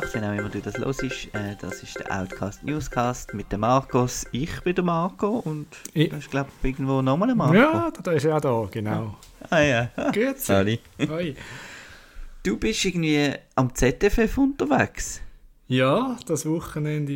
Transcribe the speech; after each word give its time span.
gute 0.00 0.06
Abend, 0.06 0.12
gute 0.12 0.14
Nacht, 0.14 0.14
wenn 0.14 0.24
auch 0.24 0.38
immer 0.38 0.48
du 0.48 0.60
das 0.60 0.78
los 0.78 1.02
ist. 1.02 1.34
Äh, 1.34 1.56
das 1.60 1.82
ist 1.82 1.98
der 1.98 2.20
Outcast 2.20 2.62
Newscast 2.64 3.34
mit 3.34 3.50
dem 3.52 3.60
Markus. 3.60 4.26
Ich 4.32 4.60
bin 4.62 4.74
der 4.74 4.84
Marco 4.84 5.38
und 5.38 5.66
Ich- 5.94 6.10
du 6.10 6.16
hast, 6.16 6.30
glaube 6.30 6.50
ich, 6.62 6.68
irgendwo 6.70 7.02
nochmal 7.02 7.28
einen 7.30 7.38
Marco. 7.38 7.54
Ja, 7.54 7.90
da 8.02 8.12
ist 8.12 8.24
er 8.24 8.40
da, 8.40 8.68
genau. 8.70 9.16
Ah 9.50 9.60
ja. 9.60 9.90
Grüezi. 10.12 10.44
Sorry. 10.46 10.80
Hoi. 11.08 11.34
Du 12.42 12.56
bist 12.56 12.84
irgendwie 12.84 13.32
am 13.56 13.74
ZFF 13.74 14.38
unterwegs. 14.38 15.20
Ja, 15.66 16.16
das 16.26 16.46
Wochenende 16.46 17.12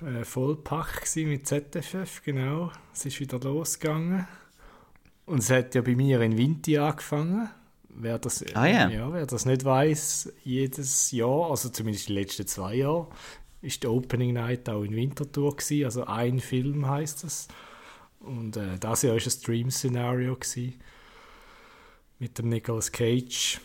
war 0.00 0.20
äh, 0.20 0.24
vollpackt 0.24 1.00
gewesen 1.14 1.30
mit 1.30 1.46
ZFF, 1.46 2.22
genau. 2.24 2.70
Es 2.92 3.06
ist 3.06 3.20
wieder 3.20 3.38
losgegangen. 3.40 4.26
Und 5.24 5.38
es 5.38 5.50
hat 5.50 5.74
ja 5.74 5.80
bei 5.80 5.94
mir 5.96 6.20
in 6.20 6.36
Winti 6.36 6.76
angefangen. 6.78 7.48
Wer 7.98 8.18
das, 8.18 8.44
Ah, 8.54 8.66
ja. 8.66 9.12
wer 9.12 9.26
das 9.26 9.46
nicht 9.46 9.64
weiß, 9.64 10.32
jedes 10.44 11.10
Jahr, 11.12 11.50
also 11.50 11.68
zumindest 11.70 12.08
die 12.08 12.12
letzten 12.14 12.46
zwei 12.46 12.74
Jahre, 12.76 13.08
ist 13.62 13.82
die 13.82 13.86
Opening 13.86 14.34
Night 14.34 14.68
auch 14.68 14.82
in 14.82 14.94
Winterthur 14.94 15.56
gewesen. 15.56 15.84
Also 15.84 16.04
ein 16.06 16.40
Film 16.40 16.86
heißt 16.88 17.24
es. 17.24 17.48
Und 18.20 18.56
äh, 18.56 18.78
das 18.78 19.02
Jahr 19.02 19.14
war 19.14 19.22
ein 19.22 19.30
Stream-Szenario 19.30 20.34
gewesen 20.36 20.74
mit 22.18 22.38
dem 22.38 22.48
Nicolas 22.48 22.92
Cage. 22.92 23.60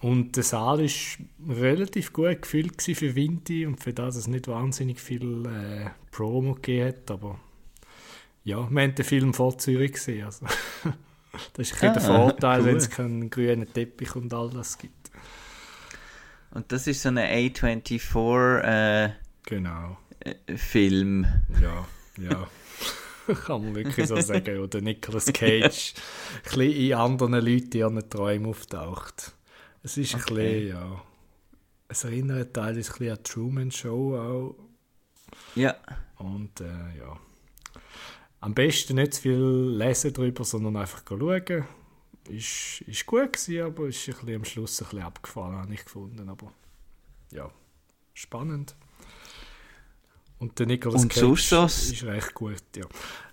Und 0.00 0.36
der 0.36 0.42
Saal 0.44 0.78
war 0.82 1.56
relativ 1.56 2.12
gut 2.12 2.42
gefüllt 2.42 2.80
für 2.82 3.14
Vinti 3.14 3.66
und 3.66 3.82
für 3.82 3.92
das 3.92 4.16
es 4.16 4.26
nicht 4.28 4.48
wahnsinnig 4.48 4.98
viel 5.00 5.44
äh, 5.46 5.90
Promo 6.10 6.54
gegeben 6.54 6.88
hat, 6.88 7.10
aber 7.10 7.38
ja, 8.44 8.66
wir 8.70 8.82
haben 8.82 8.94
den 8.94 9.04
Film 9.04 9.34
vor 9.34 9.58
Zürich 9.58 9.92
gesehen, 9.92 10.24
also 10.24 10.46
das 11.54 11.70
ist 11.70 11.82
ein 11.82 11.92
bisschen 11.92 11.94
der 11.94 12.02
Ah, 12.02 12.16
Vorteil, 12.16 12.60
cool. 12.60 12.66
wenn 12.66 12.76
es 12.76 12.90
keinen 12.90 13.30
grünen 13.30 13.72
Teppich 13.72 14.14
und 14.16 14.32
all 14.34 14.50
das 14.50 14.76
gibt. 14.78 15.10
Und 16.52 16.70
das 16.72 16.86
ist 16.86 17.02
so 17.02 17.08
eine 17.10 17.26
A24 17.28 18.60
äh, 18.62 19.10
Genau, 19.46 19.96
äh, 20.20 20.56
Film. 20.56 21.26
ja, 21.60 21.86
ja. 22.18 22.48
Kann 23.46 23.64
man 23.64 23.74
wirklich 23.76 24.08
so 24.08 24.20
sagen. 24.20 24.58
Oder 24.58 24.80
Nicolas 24.80 25.26
Cage 25.26 25.94
ein 25.94 26.42
bisschen 26.42 26.60
in 26.72 26.94
anderen 26.94 27.34
Leuten 27.34 27.76
ihren 27.76 28.10
Träumen 28.10 28.46
auftaucht. 28.50 29.32
Es 29.84 29.96
ist 29.96 30.14
ein 30.16 30.20
Okay. 30.22 30.34
bisschen, 30.34 30.68
ja. 30.68 31.02
Es 31.86 32.04
erinnert 32.04 32.54
teilweise 32.54 32.90
ein 32.92 32.98
bisschen 32.98 33.16
an 33.16 33.22
Truman 33.24 33.70
Show 33.70 34.16
auch. 34.16 34.56
Ja. 35.54 35.76
Und 36.18 36.60
äh, 36.60 36.64
ja. 36.98 37.16
Am 38.40 38.54
besten 38.54 38.94
nicht 38.96 39.14
zu 39.14 39.22
viel 39.22 39.74
lesen 39.76 40.12
darüber, 40.14 40.44
sondern 40.44 40.76
einfach 40.76 41.02
schauen. 41.06 41.64
Ist, 42.28 42.82
ist 42.86 43.06
gut 43.06 43.32
gewesen, 43.34 43.62
aber 43.62 43.86
ist 43.88 44.08
ein 44.08 44.14
bisschen 44.14 44.34
am 44.36 44.44
Schluss 44.44 44.80
ein 44.80 44.84
bisschen 44.84 45.02
abgefallen, 45.02 45.56
habe 45.56 45.74
ich 45.74 45.84
gefunden. 45.84 46.28
Aber 46.28 46.52
ja, 47.32 47.50
spannend. 48.14 48.74
Und 50.38 50.58
der 50.58 50.66
Nicolas 50.66 51.02
Und 51.02 51.12
Cage 51.12 51.52
ist 51.52 52.02
recht 52.04 52.34
gut, 52.34 52.62
ja. 52.76 52.86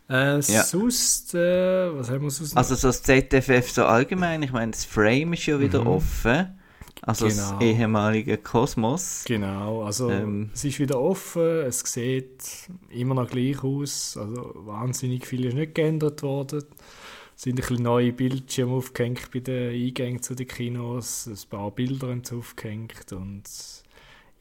Äh, 0.09 0.39
Ja. 0.41 0.63
Sonst, 0.63 1.33
äh, 1.35 1.94
was 1.94 2.09
haben 2.09 2.23
wir 2.23 2.31
sonst 2.31 2.53
noch? 2.53 2.58
Also 2.58 2.75
so 2.75 2.88
das 2.88 3.03
ZFF 3.03 3.72
so 3.72 3.85
allgemein, 3.85 4.41
ich 4.44 4.52
meine, 4.52 4.72
das 4.72 4.83
Frame 4.83 5.33
ist 5.33 5.45
ja 5.45 5.59
wieder 5.59 5.81
Mhm. 5.81 5.88
offen. 5.88 6.59
Also 7.02 7.28
Genau. 7.28 7.52
das 7.53 7.62
ehemalige 7.62 8.38
Kosmos. 8.38 9.23
Genau, 9.26 9.84
also 9.84 10.09
Ähm. 10.09 10.50
es 10.53 10.63
ist 10.66 10.80
wieder 10.80 11.00
offen, 11.00 11.41
es 11.68 11.80
sieht 11.80 12.69
immer 12.90 13.16
noch 13.16 13.30
gleich 13.30 13.63
aus, 13.63 14.18
also 14.18 14.52
wahnsinnig 14.66 15.25
viel 15.25 15.46
ist 15.46 15.53
nicht 15.53 15.75
geändert 15.75 16.24
worden. 16.24 16.63
Es 17.36 17.44
sind 17.44 17.53
ein 17.53 17.56
bisschen 17.68 17.84
neue 17.84 18.12
Bildschirme 18.13 18.74
aufgehängt 18.74 19.30
bei 19.31 19.40
den 19.40 19.72
Eingängen 19.74 20.24
zu 20.24 20.34
den 20.34 20.47
Kinos, 20.47 21.28
ein 21.28 21.50
paar 21.50 21.69
Bilder 21.72 22.07
haben 22.09 22.24
sie 22.24 22.36
aufgehängt 22.36 23.12
und 23.13 23.44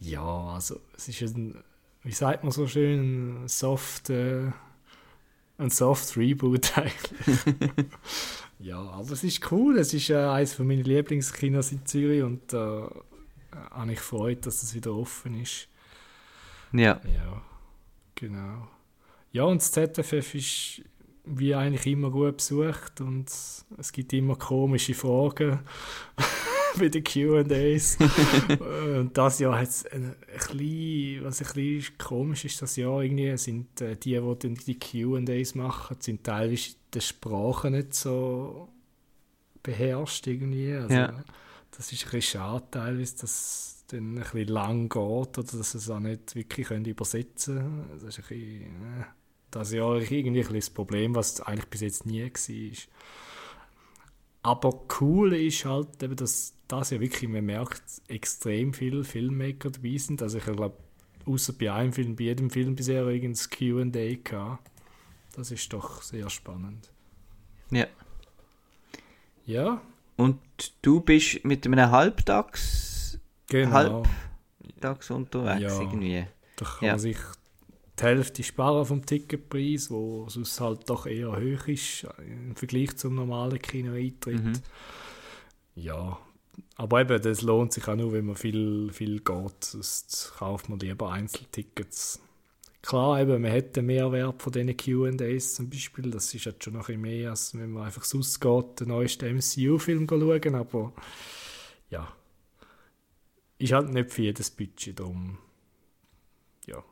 ja, 0.00 0.22
also 0.54 0.80
es 0.96 1.08
ist 1.08 1.20
ein, 1.36 1.62
wie 2.04 2.12
sagt 2.12 2.42
man 2.42 2.52
so 2.52 2.66
schön, 2.66 3.44
ein 3.44 3.48
soft, 3.48 4.08
äh, 4.10 4.50
ein 5.58 5.70
soft 5.70 6.16
Reboot 6.16 6.76
eigentlich. 6.78 7.46
ja, 8.58 8.78
aber 8.78 9.12
es 9.12 9.24
ist 9.24 9.50
cool, 9.50 9.78
es 9.78 9.94
ist 9.94 10.10
äh, 10.10 10.16
eines 10.16 10.54
von 10.54 10.66
meinen 10.66 10.84
Lieblingskinos 10.84 11.72
in 11.72 11.84
Zürich 11.86 12.22
und 12.22 12.52
da 12.52 12.90
äh, 13.52 13.56
habe 13.70 13.92
ich 13.92 14.00
Freude, 14.00 14.42
dass 14.42 14.62
es 14.62 14.74
wieder 14.74 14.94
offen 14.94 15.40
ist. 15.40 15.68
Ja. 16.72 17.00
Ja, 17.04 17.42
genau. 18.14 18.68
Ja, 19.32 19.44
und 19.44 19.60
das 19.60 19.72
ZFF 19.72 20.34
ist 20.34 20.82
wie 21.24 21.54
eigentlich 21.54 21.86
immer 21.86 22.10
gut 22.10 22.36
besucht 22.36 23.00
und 23.00 23.26
es 23.26 23.92
gibt 23.92 24.12
immer 24.12 24.36
komische 24.36 24.94
Fragen 24.94 25.60
bei 26.78 26.88
den 26.88 27.04
Q&As. 27.04 27.98
und 28.98 29.16
das 29.16 29.38
Jahr 29.38 29.58
hat 29.58 29.68
es 29.68 29.86
ein, 29.86 30.14
bisschen, 30.32 31.24
was 31.24 31.40
ein 31.40 31.52
bisschen 31.54 31.98
komisch 31.98 32.44
ist, 32.44 32.62
das 32.62 32.76
Jahr 32.76 33.02
irgendwie 33.02 33.36
sind 33.36 33.80
äh, 33.80 33.96
die, 33.96 34.20
die 34.20 34.54
die 34.54 34.78
Q&As 34.78 35.54
machen, 35.54 35.96
sind 36.00 36.24
teilweise 36.24 36.74
die 36.92 37.00
Sprache 37.00 37.70
nicht 37.70 37.94
so 37.94 38.68
beherrscht 39.62 40.26
irgendwie. 40.26 40.72
Also, 40.74 40.94
Ja. 40.94 41.24
Das 41.76 41.92
ist 41.92 42.06
ein 42.06 42.10
bisschen 42.10 42.40
schade 42.40 42.64
teilweise, 42.70 43.16
dass 43.18 43.30
es 43.30 43.84
dann 43.88 44.16
ein 44.16 44.22
bisschen 44.22 44.48
lang 44.48 44.88
geht 44.88 44.96
oder 44.98 45.42
dass 45.42 45.72
sie 45.72 45.78
es 45.78 45.90
auch 45.90 46.00
nicht 46.00 46.34
wirklich 46.34 46.68
können 46.68 46.84
übersetzen 46.84 47.56
können. 47.56 47.90
Das 47.92 48.02
ist 48.02 48.18
ein 48.18 48.24
bisschen, 48.28 48.62
äh, 48.62 49.04
das 49.50 49.72
Jahr 49.72 49.96
irgendwie 49.96 50.26
ein 50.26 50.34
bisschen 50.34 50.54
das 50.54 50.70
Problem, 50.70 51.14
was 51.14 51.40
eigentlich 51.40 51.66
bis 51.66 51.80
jetzt 51.82 52.06
nie 52.06 52.24
war. 52.24 52.78
Aber 54.42 54.84
cool 55.00 55.34
ist 55.34 55.64
halt, 55.64 56.02
eben, 56.02 56.16
dass 56.16 56.55
das 56.68 56.90
ja 56.90 57.00
wirklich, 57.00 57.28
man 57.30 57.44
merkt, 57.44 57.82
extrem 58.08 58.72
viele 58.74 59.04
Filmmaker 59.04 59.70
dabei 59.70 59.96
sind. 59.98 60.22
Also 60.22 60.38
ich 60.38 60.44
glaube, 60.44 60.76
außer 61.24 61.52
bei 61.52 61.72
einem 61.72 61.92
Film, 61.92 62.16
bei 62.16 62.24
jedem 62.24 62.50
Film 62.50 62.74
bisher 62.76 63.06
irgendein 63.06 63.50
Q&A 63.50 64.14
gehabt. 64.22 64.70
Das 65.34 65.50
ist 65.50 65.72
doch 65.72 66.02
sehr 66.02 66.28
spannend. 66.30 66.90
Ja. 67.70 67.86
Ja, 69.44 69.80
Und 70.16 70.38
du 70.82 71.00
bist 71.00 71.44
mit 71.44 71.66
einem 71.66 71.90
Halbtags, 71.90 73.18
genau. 73.48 73.70
Halb- 73.72 74.08
Tags 74.80 75.10
unterwegs 75.10 75.60
Ja. 75.62 75.80
irgendwie. 75.80 76.26
Da 76.56 76.64
kann 76.64 76.86
Ja. 76.86 76.92
man 76.92 76.98
sich 77.00 77.18
die 77.98 78.02
Hälfte 78.02 78.42
sparen 78.42 78.84
vom 78.86 79.04
Ticketpreis, 79.06 79.90
wo 79.90 80.28
sonst 80.28 80.60
halt 80.60 80.88
doch 80.88 81.06
eher 81.06 81.32
hoch 81.32 81.68
ist 81.68 82.06
im 82.26 82.56
Vergleich 82.56 82.96
zum 82.96 83.14
normalen 83.14 83.58
Kinoeintritt. 83.58 84.42
Mhm. 84.42 84.52
Ja, 85.74 86.18
aber 86.76 87.00
eben, 87.00 87.22
das 87.22 87.42
lohnt 87.42 87.72
sich 87.72 87.88
auch 87.88 87.96
nur, 87.96 88.12
wenn 88.12 88.26
man 88.26 88.36
viel, 88.36 88.90
viel 88.92 89.20
geht. 89.20 89.64
Sonst 89.64 90.34
kauft 90.38 90.68
man 90.68 90.78
lieber 90.78 91.10
Einzeltickets. 91.10 92.20
Klar, 92.82 93.20
eben, 93.20 93.42
man 93.42 93.50
hat 93.50 93.74
den 93.74 93.86
Mehrwert 93.86 94.42
von 94.42 94.52
diesen 94.52 94.76
Q&As 94.76 95.54
zum 95.54 95.70
Beispiel. 95.70 96.10
Das 96.10 96.32
ist 96.34 96.44
jetzt 96.44 96.62
schon 96.62 96.74
noch 96.74 96.88
ein 96.88 97.00
mehr, 97.00 97.30
als 97.30 97.56
wenn 97.58 97.72
man 97.72 97.84
einfach 97.84 98.04
sonst 98.04 98.40
geht, 98.40 98.80
den 98.80 98.88
neuesten 98.88 99.36
MCU-Film 99.36 100.06
schauen. 100.08 100.54
Aber 100.54 100.92
ja, 101.90 102.14
ist 103.58 103.72
halt 103.72 103.90
nicht 103.90 104.12
für 104.12 104.22
jedes 104.22 104.50
Budget 104.50 105.00
drum. 105.00 105.38
Ja. 106.66 106.84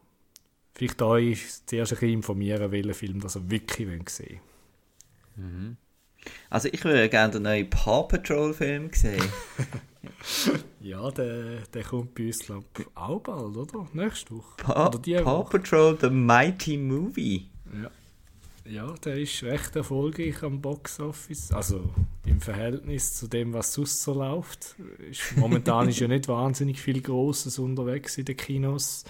Vielleicht 0.73 1.03
euch 1.03 1.45
zuerst 1.67 1.93
ein 1.93 1.99
bisschen 1.99 2.13
informieren, 2.15 2.73
welchen 2.73 2.95
Film 2.95 3.21
das 3.21 3.37
ihr 3.37 3.51
wirklich 3.51 3.89
wollt 3.89 4.09
sehen 4.09 4.41
Also 6.51 6.69
ich 6.71 6.85
würde 6.85 7.09
gerne 7.09 7.33
den 7.33 7.43
neuen 7.43 7.69
Paw 7.69 8.05
Patrol 8.09 8.55
Film 8.55 8.91
sehen. 8.93 9.23
Ja, 10.81 11.11
der, 11.11 11.63
der 11.73 11.83
kommt 11.83 12.15
bei 12.15 12.27
uns, 12.27 12.41
glaube 12.41 12.67
ich, 12.79 12.87
auch 12.95 13.21
bald, 13.21 13.57
oder? 13.57 13.87
Nächste 13.93 14.35
Woche. 14.35 14.57
Pa 14.59 14.89
oder 14.89 14.99
die 14.99 15.15
Paw 15.15 15.39
Woche. 15.39 15.59
Patrol 15.59 15.99
The 15.99 16.11
Mighty 16.11 16.77
Movie. 16.77 17.49
Ja. 17.83 17.91
ja, 18.71 18.95
der 19.05 19.17
ist 19.17 19.43
recht 19.43 19.75
erfolgreich 19.77 20.43
am 20.43 20.61
Boxoffice. 20.61 21.53
Also 21.53 21.91
im 22.27 22.41
Verhältnis 22.41 23.15
zu 23.15 23.29
dem, 23.29 23.53
was 23.53 23.73
sonst 23.73 24.03
so 24.03 24.15
läuft. 24.15 24.77
Ist, 25.11 25.23
momentan 25.37 25.89
ist 25.89 26.01
ja 26.01 26.09
nicht 26.09 26.29
wahnsinnig 26.29 26.81
viel 26.81 27.01
Großes 27.01 27.59
unterwegs 27.59 28.19
in 28.19 28.27
den 28.27 28.37
Kinos. 28.37 29.05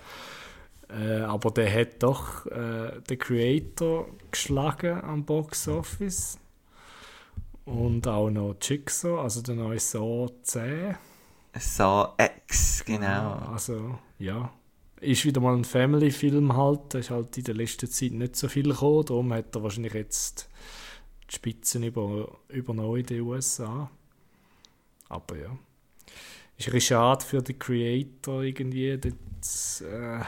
Äh, 0.89 1.23
aber 1.23 1.51
der 1.51 1.73
hat 1.73 2.03
doch 2.03 2.47
äh, 2.47 3.01
den 3.09 3.19
Creator 3.19 4.09
geschlagen 4.31 5.01
am 5.03 5.25
Boxoffice. 5.25 6.39
Und 7.65 8.07
auch 8.07 8.31
noch 8.31 8.57
Jigsaw, 8.61 9.23
also 9.23 9.41
der 9.41 9.55
neue 9.55 9.79
Saw 9.79 10.29
10. 10.43 10.97
Saw 11.59 12.13
X, 12.19 12.85
genau. 12.85 13.35
Also, 13.53 13.99
ja. 14.19 14.53
Ist 15.01 15.25
wieder 15.25 15.41
mal 15.41 15.55
ein 15.55 15.65
Family-Film 15.65 16.57
halt. 16.57 16.81
Da 16.91 16.99
ist 16.99 17.11
halt 17.11 17.37
in 17.39 17.45
der 17.45 17.55
letzten 17.55 17.91
Zeit 17.91 18.13
nicht 18.13 18.37
so 18.37 18.49
viel 18.49 18.71
gekommen. 18.71 19.05
Darum 19.07 19.33
hat 19.33 19.55
er 19.55 19.63
wahrscheinlich 19.63 19.95
jetzt 19.95 20.49
die 21.31 21.35
Spitzen 21.37 21.83
über, 21.83 22.39
übernommen 22.49 23.01
in 23.01 23.07
den 23.07 23.21
USA. 23.23 23.91
Aber 25.09 25.37
ja. 25.37 25.57
Ist 26.57 26.73
ein 26.73 26.81
schade 26.81 27.25
für 27.25 27.43
den 27.43 27.59
Creator 27.59 28.43
irgendwie. 28.43 28.99
Das, 29.41 29.81
äh, 29.81 30.21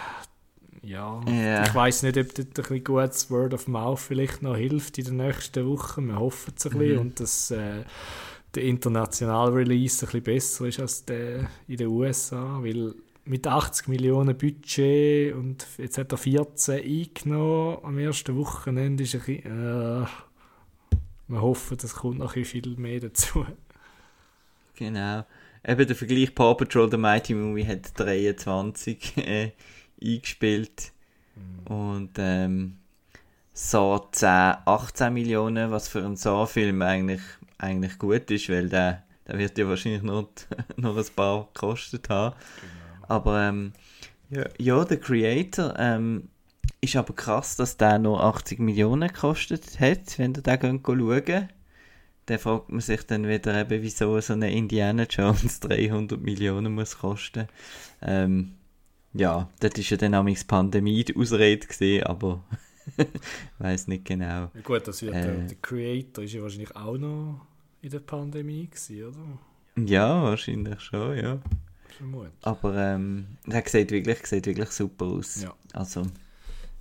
ja. 0.82 1.20
Ja. 1.28 1.64
Ich 1.64 1.74
weiß 1.74 2.02
nicht, 2.04 2.18
ob 2.18 2.34
dort 2.34 2.48
ein 2.48 2.54
bisschen 2.54 2.84
gutes 2.84 3.30
Word 3.30 3.54
of 3.54 3.68
Mouth 3.68 4.00
vielleicht 4.00 4.42
noch 4.42 4.56
hilft 4.56 4.98
in 4.98 5.04
den 5.04 5.16
nächsten 5.16 5.66
Wochen. 5.66 6.06
Wir 6.06 6.18
hoffen 6.18 6.54
es 6.56 6.66
ein 6.66 6.78
bisschen. 6.78 6.94
Mhm. 6.94 7.00
Und 7.00 7.20
dass 7.20 7.50
äh, 7.50 7.82
der 8.54 8.62
internationale 8.62 9.54
Release 9.54 10.04
ein 10.04 10.06
bisschen 10.06 10.22
besser 10.22 10.66
ist 10.66 10.80
als 10.80 11.04
der 11.04 11.48
in 11.68 11.76
den 11.76 11.88
USA. 11.88 12.58
Weil 12.62 12.94
mit 13.24 13.46
80 13.46 13.88
Millionen 13.88 14.36
Budget 14.36 15.34
und 15.34 15.66
jetzt 15.78 15.98
hat 15.98 16.12
er 16.12 16.18
14 16.18 16.82
eingenommen 16.82 17.78
am 17.82 17.98
ersten 17.98 18.36
Wochenende. 18.36 19.02
Ist 19.02 19.14
ein 19.14 19.20
bisschen, 19.20 20.02
äh, 20.02 20.06
wir 21.28 21.42
hoffen, 21.42 21.76
es 21.82 21.94
kommt 21.94 22.18
noch 22.18 22.36
ein 22.36 22.44
viel 22.44 22.76
mehr 22.76 23.00
dazu. 23.00 23.44
Genau. 24.76 25.24
Eben 25.66 25.86
der 25.86 25.96
Vergleich 25.96 26.34
Paw 26.34 26.54
Patrol, 26.54 26.90
The 26.90 26.96
Mighty 26.96 27.34
Movie, 27.34 27.66
hat 27.66 27.98
23 27.98 29.16
äh, 29.16 29.50
eingespielt. 30.02 30.92
Mhm. 31.34 31.74
Und 31.74 32.10
ähm, 32.18 32.78
Saw 33.52 34.00
10, 34.12 34.28
18 34.64 35.12
Millionen, 35.12 35.70
was 35.70 35.88
für 35.88 36.04
einen 36.04 36.16
Saw-Film 36.16 36.82
eigentlich, 36.82 37.22
eigentlich 37.58 37.98
gut 37.98 38.30
ist, 38.30 38.48
weil 38.48 38.68
der, 38.68 39.04
der 39.26 39.38
wird 39.38 39.56
ja 39.56 39.68
wahrscheinlich 39.68 40.02
noch, 40.02 40.28
noch 40.76 40.96
ein 40.96 41.04
paar 41.14 41.48
gekostet 41.52 42.08
haben. 42.08 42.36
Genau. 42.60 43.06
Aber 43.08 43.42
ähm, 43.42 43.72
ja, 44.30 44.44
ja, 44.58 44.84
der 44.84 45.00
Creator 45.00 45.74
ähm, 45.78 46.28
ist 46.80 46.96
aber 46.96 47.14
krass, 47.14 47.56
dass 47.56 47.76
der 47.76 47.98
nur 47.98 48.22
80 48.22 48.58
Millionen 48.58 49.08
gekostet 49.08 49.80
hat, 49.80 50.18
wenn 50.18 50.34
ihr 50.34 50.42
den 50.42 50.82
schauen 50.84 51.48
dann 52.26 52.38
fragt 52.40 52.70
man 52.70 52.80
sich 52.80 53.06
dann 53.06 53.28
wieder 53.28 53.54
eben, 53.54 53.82
wieso 53.82 54.20
so 54.20 54.32
eine 54.32 54.52
Indiana 54.52 55.04
Jones 55.04 55.60
300 55.60 56.20
Millionen 56.20 56.74
muss 56.74 56.98
kosten. 56.98 57.46
Ähm, 58.02 58.56
ja, 59.16 59.48
das 59.60 59.72
ist 59.74 59.90
ja 59.90 59.96
dann 59.96 60.14
auch 60.14 60.26
Pandemie 60.46 61.04
die 61.04 61.16
Ausrede 61.16 61.66
gesehen, 61.66 62.04
aber 62.04 62.44
weiß 63.58 63.88
nicht 63.88 64.04
genau. 64.04 64.50
Gut, 64.62 64.86
das 64.86 65.02
wird 65.02 65.14
äh, 65.14 65.22
der, 65.22 65.34
der, 65.34 65.56
Creator 65.60 66.24
ist 66.24 66.32
ja 66.32 66.42
wahrscheinlich 66.42 66.74
auch 66.76 66.96
noch 66.96 67.46
in 67.82 67.90
der 67.90 68.00
Pandemie 68.00 68.68
gewesen, 68.68 69.08
oder? 69.08 69.86
Ja, 69.88 70.22
wahrscheinlich 70.22 70.80
schon, 70.80 71.16
ja. 71.18 71.38
Vermutlich. 71.96 72.32
Aber 72.42 72.76
ähm, 72.76 73.26
er 73.48 73.62
sieht 73.66 73.90
wirklich, 73.90 74.26
sieht 74.26 74.46
wirklich 74.46 74.70
super 74.70 75.06
aus. 75.06 75.42
Ja. 75.42 75.54
Also. 75.72 76.02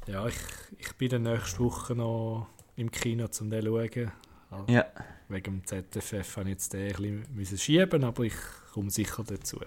Ja, 0.07 0.27
ich, 0.27 0.35
ich 0.77 0.93
bin 0.93 1.09
dann 1.09 1.23
nächste 1.23 1.59
Woche 1.59 1.95
noch 1.95 2.47
im 2.75 2.91
Kino, 2.91 3.25
um 3.39 3.49
den 3.49 3.63
zu 3.63 3.65
schauen. 3.65 4.11
Also, 4.51 4.71
ja. 4.71 4.85
Wegen 5.27 5.63
dem 5.63 5.65
ZFF 5.65 6.37
habe 6.37 6.49
ich 6.49 6.53
jetzt 6.53 6.73
den 6.73 6.95
ein 6.95 7.25
bisschen 7.35 7.57
schieben, 7.57 8.03
aber 8.03 8.23
ich 8.23 8.35
komme 8.73 8.91
sicher 8.91 9.23
dazu. 9.25 9.59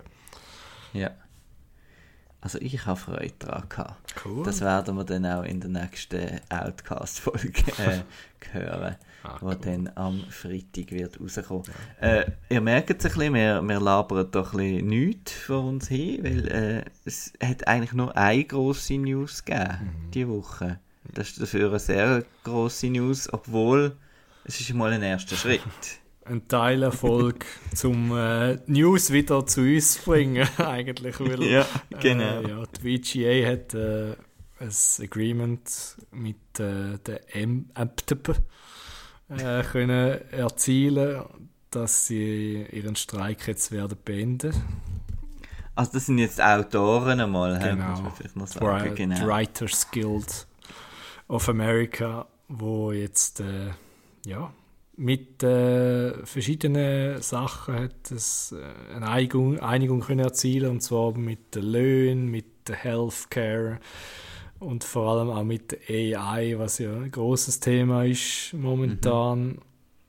Ja. 0.92 1.10
Also 2.40 2.58
ich 2.60 2.86
habe 2.86 2.98
Freude 2.98 3.32
daran 3.40 3.68
gehabt. 3.68 4.14
Cool. 4.24 4.44
Das 4.44 4.60
werden 4.60 4.96
wir 4.96 5.04
dann 5.04 5.26
auch 5.26 5.42
in 5.42 5.60
der 5.60 5.70
nächsten 5.70 6.40
Outcast-Folge 6.48 7.64
äh, 7.78 8.02
hören, 8.52 8.96
ah, 9.24 9.38
cool. 9.42 9.56
dann 9.60 9.90
am 9.96 10.22
Freitag 10.30 10.92
wird 10.92 11.20
rauskommen. 11.20 11.64
Äh, 12.00 12.30
ihr 12.48 12.60
merkt 12.60 12.90
es 12.90 13.04
ein 13.06 13.18
bisschen, 13.18 13.34
wir, 13.34 13.60
wir 13.62 13.80
labern 13.80 14.30
doch 14.30 14.52
ein 14.52 14.58
bisschen 14.58 14.86
nichts 14.86 15.32
vor 15.32 15.64
uns 15.64 15.88
hin, 15.88 16.22
weil 16.22 16.48
äh, 16.48 16.84
es 17.04 17.32
hat 17.42 17.66
eigentlich 17.66 17.92
nur 17.92 18.16
eine 18.16 18.44
grosse 18.44 18.94
News 18.98 19.44
gegeben 19.44 20.04
mhm. 20.04 20.10
diese 20.12 20.28
Woche. 20.28 20.78
Das 21.14 21.30
ist 21.30 21.42
dafür 21.42 21.70
eine 21.70 21.78
sehr 21.80 22.24
grosse 22.44 22.88
News, 22.88 23.32
obwohl 23.32 23.96
es 24.44 24.60
ist 24.60 24.72
mal 24.74 24.92
ein 24.92 25.02
erster 25.02 25.34
Schritt. 25.34 25.62
Ein 26.28 26.46
Teilerfolg, 26.46 27.46
zum 27.74 28.16
äh, 28.16 28.58
News 28.66 29.10
wieder 29.10 29.46
zu 29.46 29.62
uns 29.62 29.98
bringen, 29.98 30.46
eigentlich. 30.58 31.18
Weil, 31.20 31.42
ja, 31.42 31.66
genau. 32.00 32.42
Äh, 32.42 32.48
ja, 32.50 32.62
die 32.66 32.98
VGA 32.98 33.50
hat 33.50 33.74
äh, 33.74 34.14
ein 34.60 34.72
Agreement 35.00 35.96
mit 36.10 36.60
äh, 36.60 36.98
der 36.98 37.20
MTP 37.34 38.34
äh, 39.30 39.62
können 39.62 40.20
erzielen, 40.30 41.22
dass 41.70 42.06
sie 42.06 42.66
ihren 42.72 42.96
Streik 42.96 43.46
jetzt 43.46 43.72
werden 43.72 43.98
beenden. 44.04 44.52
Also 45.74 45.92
das 45.92 46.06
sind 46.06 46.18
jetzt 46.18 46.40
Autoren 46.40 47.20
einmal, 47.20 47.58
genau. 47.58 48.00
muss 48.00 48.14
vielleicht 48.16 48.36
noch 48.36 48.46
sagen. 48.48 48.94
Genau. 48.96 49.26
Writers 49.26 49.88
Guild 49.92 50.46
of 51.28 51.48
America, 51.48 52.26
wo 52.48 52.90
jetzt 52.90 53.40
äh, 53.40 53.70
ja, 54.26 54.52
mit 54.98 55.44
äh, 55.44 56.26
verschiedenen 56.26 57.22
Sachen 57.22 57.74
hat 57.76 58.10
es 58.10 58.52
äh, 58.52 58.94
eine 58.96 59.08
Einigung, 59.08 59.60
Einigung 59.60 60.00
können 60.00 60.20
erzielen 60.20 60.70
und 60.72 60.80
zwar 60.82 61.16
mit 61.16 61.54
den 61.54 61.62
Löhnen, 61.62 62.26
mit 62.26 62.68
der 62.68 62.74
Healthcare 62.74 63.78
und 64.58 64.82
vor 64.82 65.12
allem 65.12 65.30
auch 65.30 65.44
mit 65.44 65.88
der 65.88 66.20
AI, 66.20 66.58
was 66.58 66.78
ja 66.78 66.92
ein 66.92 67.12
großes 67.12 67.60
Thema 67.60 68.04
ist 68.04 68.52
momentan, 68.54 69.46
mhm. 69.46 69.58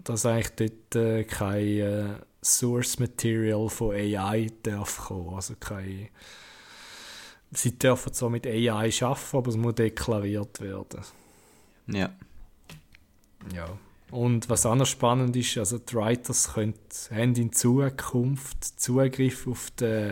dass 0.03 0.25
eigentlich 0.25 0.71
dort 0.91 0.95
äh, 0.95 1.23
kein 1.23 1.79
äh, 1.79 2.05
Source 2.43 2.97
Material 2.97 3.69
von 3.69 3.93
AI 3.95 4.47
darf 4.63 4.97
kommen, 4.97 5.35
also 5.35 5.53
kein 5.59 6.09
Sie 7.51 7.77
dürfen 7.77 8.13
zwar 8.13 8.29
mit 8.29 8.45
AI 8.45 8.91
arbeiten, 9.01 9.37
aber 9.37 9.49
es 9.49 9.57
muss 9.57 9.75
deklariert 9.75 10.61
werden. 10.61 11.01
Ja. 11.87 12.11
Ja. 13.55 13.69
Und 14.11 14.49
was 14.49 14.65
auch 14.65 14.75
noch 14.75 14.87
spannend 14.87 15.35
ist, 15.35 15.57
also 15.57 15.77
die 15.77 15.93
Writers 15.93 16.53
können, 16.53 16.73
haben 17.11 17.35
in 17.35 17.53
Zukunft 17.53 18.63
Zugriff 18.79 19.47
auf 19.47 19.69
die, 19.79 20.11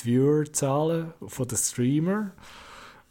die 0.00 0.04
Viewerzahlen 0.04 1.12
von 1.26 1.46
den 1.46 1.58
Streamer. 1.58 2.32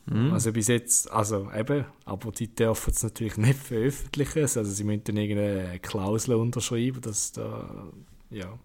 Mhm. 0.07 0.33
Also 0.33 0.51
bis 0.51 0.67
jetzt, 0.67 1.09
also 1.11 1.49
eben, 1.51 1.85
aber 2.03 2.31
die 2.31 2.53
dürfen 2.53 2.91
es 2.91 3.03
natürlich 3.03 3.37
nicht 3.37 3.59
veröffentlichen. 3.59 4.41
Also 4.41 4.63
sie 4.65 4.83
müssen 4.83 5.03
dann 5.05 5.17
irgendeine 5.17 5.79
Klausel 5.79 6.35
unterschreiben, 6.35 7.01
dass 7.01 7.31
da, 7.31 7.91
ja, 8.29 8.59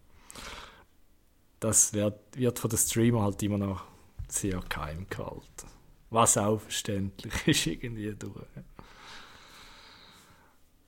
das 1.60 1.94
wird, 1.94 2.18
wird 2.36 2.58
von 2.58 2.70
den 2.70 2.78
Streamer 2.78 3.22
halt 3.22 3.42
immer 3.42 3.58
noch 3.58 3.84
sehr 4.28 4.60
geheim 4.68 5.06
gehalten. 5.08 5.68
Was 6.10 6.36
auch 6.36 6.60
verständlich 6.60 7.32
ist 7.46 7.66
irgendwie 7.66 8.14
durch. 8.18 8.44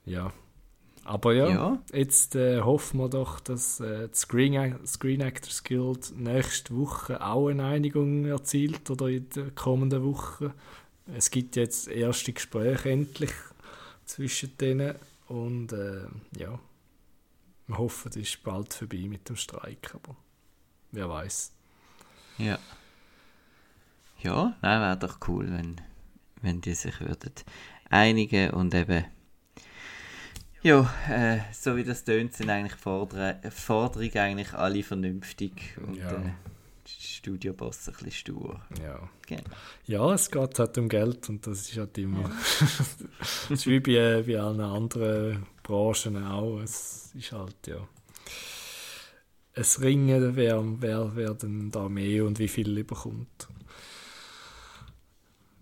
Ja. 0.05 0.33
Aber 1.05 1.35
ja, 1.35 1.49
ja. 1.49 1.83
jetzt 1.93 2.37
äh, 2.37 2.61
hoffen 2.61 3.01
wir 3.01 3.09
doch, 3.09 3.41
dass 3.41 3.81
äh, 3.81 4.09
die 4.09 4.17
Screen, 4.17 4.87
Screen 4.87 5.21
Actors 5.21 5.65
Guild 5.65 6.17
nächste 6.17 6.77
Woche 6.77 7.25
auch 7.25 7.49
eine 7.49 7.65
Einigung 7.65 8.25
erzielt 8.25 8.89
oder 8.89 9.09
in 9.09 9.29
der 9.31 9.51
kommenden 9.51 10.05
Woche. 10.05 10.55
Es 11.13 11.31
gibt 11.31 11.57
jetzt 11.57 11.89
erste 11.89 12.33
Gespräche 12.33 12.91
endlich 12.91 13.33
zwischen 14.05 14.57
denen 14.59 14.95
und 15.27 15.73
äh, 15.73 16.07
ja, 16.39 16.59
wir 17.67 17.79
hoffen, 17.79 18.11
es 18.11 18.17
ist 18.17 18.43
bald 18.45 18.73
vorbei 18.73 19.07
mit 19.09 19.29
dem 19.29 19.37
Streik, 19.37 19.95
aber 19.95 20.17
wer 20.93 21.09
weiß. 21.09 21.53
Ja. 22.39 22.59
Ja, 24.21 24.57
wäre 24.61 24.97
doch 24.97 25.19
cool, 25.27 25.51
wenn, 25.51 25.81
wenn 26.43 26.61
die 26.61 26.75
sich 26.75 27.01
würden 27.01 27.33
einigen 27.91 28.51
und 28.51 28.75
eben 28.75 29.05
ja, 30.63 30.93
äh, 31.09 31.41
so 31.53 31.77
wie 31.77 31.85
das 31.85 32.05
tönt, 32.05 32.35
sind 32.35 32.51
eigentlich 32.51 32.75
Forder 32.75 33.41
Forderungen 33.51 34.17
eigentlich 34.19 34.53
alle 34.55 34.83
vernünftig 34.83 35.77
und 35.85 35.97
ja. 35.97 36.13
äh, 36.13 36.33
Studioboss 36.87 37.89
ein 37.89 37.95
bisschen 37.95 38.13
stur. 38.13 38.61
Ja. 38.83 39.09
Genau. 39.27 39.43
ja, 39.87 40.13
es 40.13 40.31
geht 40.31 40.59
halt 40.59 40.79
um 40.79 40.89
Geld 40.89 41.29
und 41.29 41.47
das 41.47 41.69
ist 41.69 41.77
halt 41.77 41.97
immer. 41.99 42.31
das 42.61 43.51
ist 43.51 43.67
wie 43.67 43.81
bei, 43.81 44.23
bei 44.27 44.41
allen 44.41 44.61
anderen 44.61 45.47
Branchen 45.63 46.25
auch. 46.25 46.61
Es 46.61 47.13
ist 47.15 47.33
halt, 47.33 47.67
ja. 47.67 47.87
Es 49.55 49.81
Ringen, 49.81 50.35
wer, 50.35 50.63
wer, 50.81 51.13
wer 51.15 51.35
denn 51.35 51.71
da 51.71 51.89
mehr 51.89 52.25
und 52.25 52.39
wie 52.39 52.49
viel 52.49 52.77
überkommt. 52.77 53.49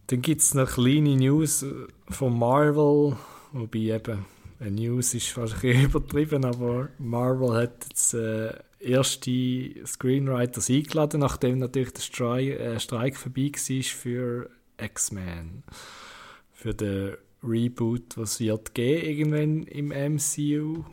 Dann 0.07 0.23
gibt 0.23 0.41
es 0.41 0.55
noch 0.55 0.71
kleine 0.71 1.17
News 1.17 1.65
von 2.09 2.39
Marvel, 2.39 3.17
wobei 3.53 3.79
eben 3.79 4.25
News 4.69 5.15
ist 5.15 5.37
wahrscheinlich 5.37 5.85
übertrieben, 5.85 6.45
aber 6.45 6.91
Marvel 6.99 7.55
hat 7.55 7.87
jetzt 7.89 8.15
äh, 8.15 8.53
erste 8.79 9.87
Screenwriters 9.87 10.69
eingeladen, 10.69 11.21
nachdem 11.21 11.59
natürlich 11.59 11.93
der 11.93 12.03
Streik, 12.03 12.61
äh, 12.61 12.81
Streik 12.81 13.17
vorbei 13.17 13.53
war 13.55 13.83
für 13.83 14.51
X-Men. 14.79 15.63
Für 16.53 16.75
den 16.75 17.17
Reboot, 17.43 18.19
was 18.19 18.39
wird 18.41 18.75
gehen 18.75 19.03
irgendwann 19.03 19.63
im 19.63 19.89
MCU. 19.89 20.85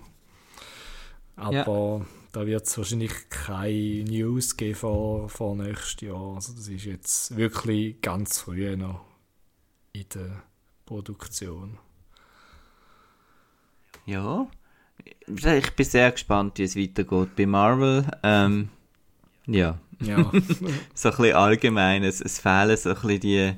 Aber 1.35 1.55
ja. 1.55 2.05
da 2.31 2.45
wird 2.47 2.65
es 2.65 2.77
wahrscheinlich 2.77 3.11
keine 3.29 4.05
News 4.05 4.55
geben 4.55 4.75
vor, 4.75 5.29
vor 5.29 5.55
nächstes 5.55 6.07
Jahr. 6.07 6.35
Also 6.35 6.53
das 6.53 6.67
ist 6.69 6.85
jetzt 6.85 7.35
wirklich 7.35 8.01
ganz 8.01 8.39
früh 8.39 8.75
noch 8.77 9.05
in 9.91 10.05
der 10.13 10.43
Produktion. 10.85 11.77
Ja. 14.07 14.47
Ich 15.27 15.71
bin 15.71 15.85
sehr 15.85 16.11
gespannt, 16.11 16.57
wie 16.57 16.63
es 16.63 16.75
weitergeht 16.75 17.35
bei 17.35 17.45
Marvel. 17.45 18.05
Ähm, 18.23 18.69
ja. 19.45 19.77
ja. 20.01 20.17
so 20.95 21.09
ein 21.09 21.17
bisschen 21.17 21.35
allgemein. 21.35 22.03
Es, 22.03 22.21
es 22.21 22.39
fehlen 22.39 22.75
so 22.77 22.89
ein 22.89 22.95
bisschen 22.95 23.19
die. 23.19 23.53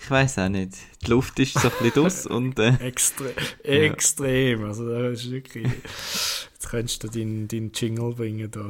Ich 0.00 0.10
weiß 0.10 0.38
auch 0.38 0.48
nicht. 0.48 0.74
Die 1.04 1.10
Luft 1.10 1.38
ist 1.38 1.54
so 1.54 1.68
ein 1.68 1.74
bisschen 1.80 2.02
aus 2.06 2.26
und. 2.26 2.58
Äh, 2.58 2.76
Extre 2.76 3.34
extrem. 3.62 4.64
Also, 4.64 4.88
das 4.88 5.20
ist 5.20 5.30
wirklich. 5.30 5.66
Jetzt 5.66 6.68
könntest 6.70 7.04
du 7.04 7.08
deinen 7.08 7.46
dein 7.46 7.70
Jingle 7.74 8.14
bringen. 8.14 8.50
Da. 8.50 8.60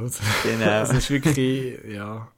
Genau. 0.42 0.64
Das 0.64 0.92
ist 0.92 1.10
wirklich. 1.10 1.78
Ja. 1.88 2.28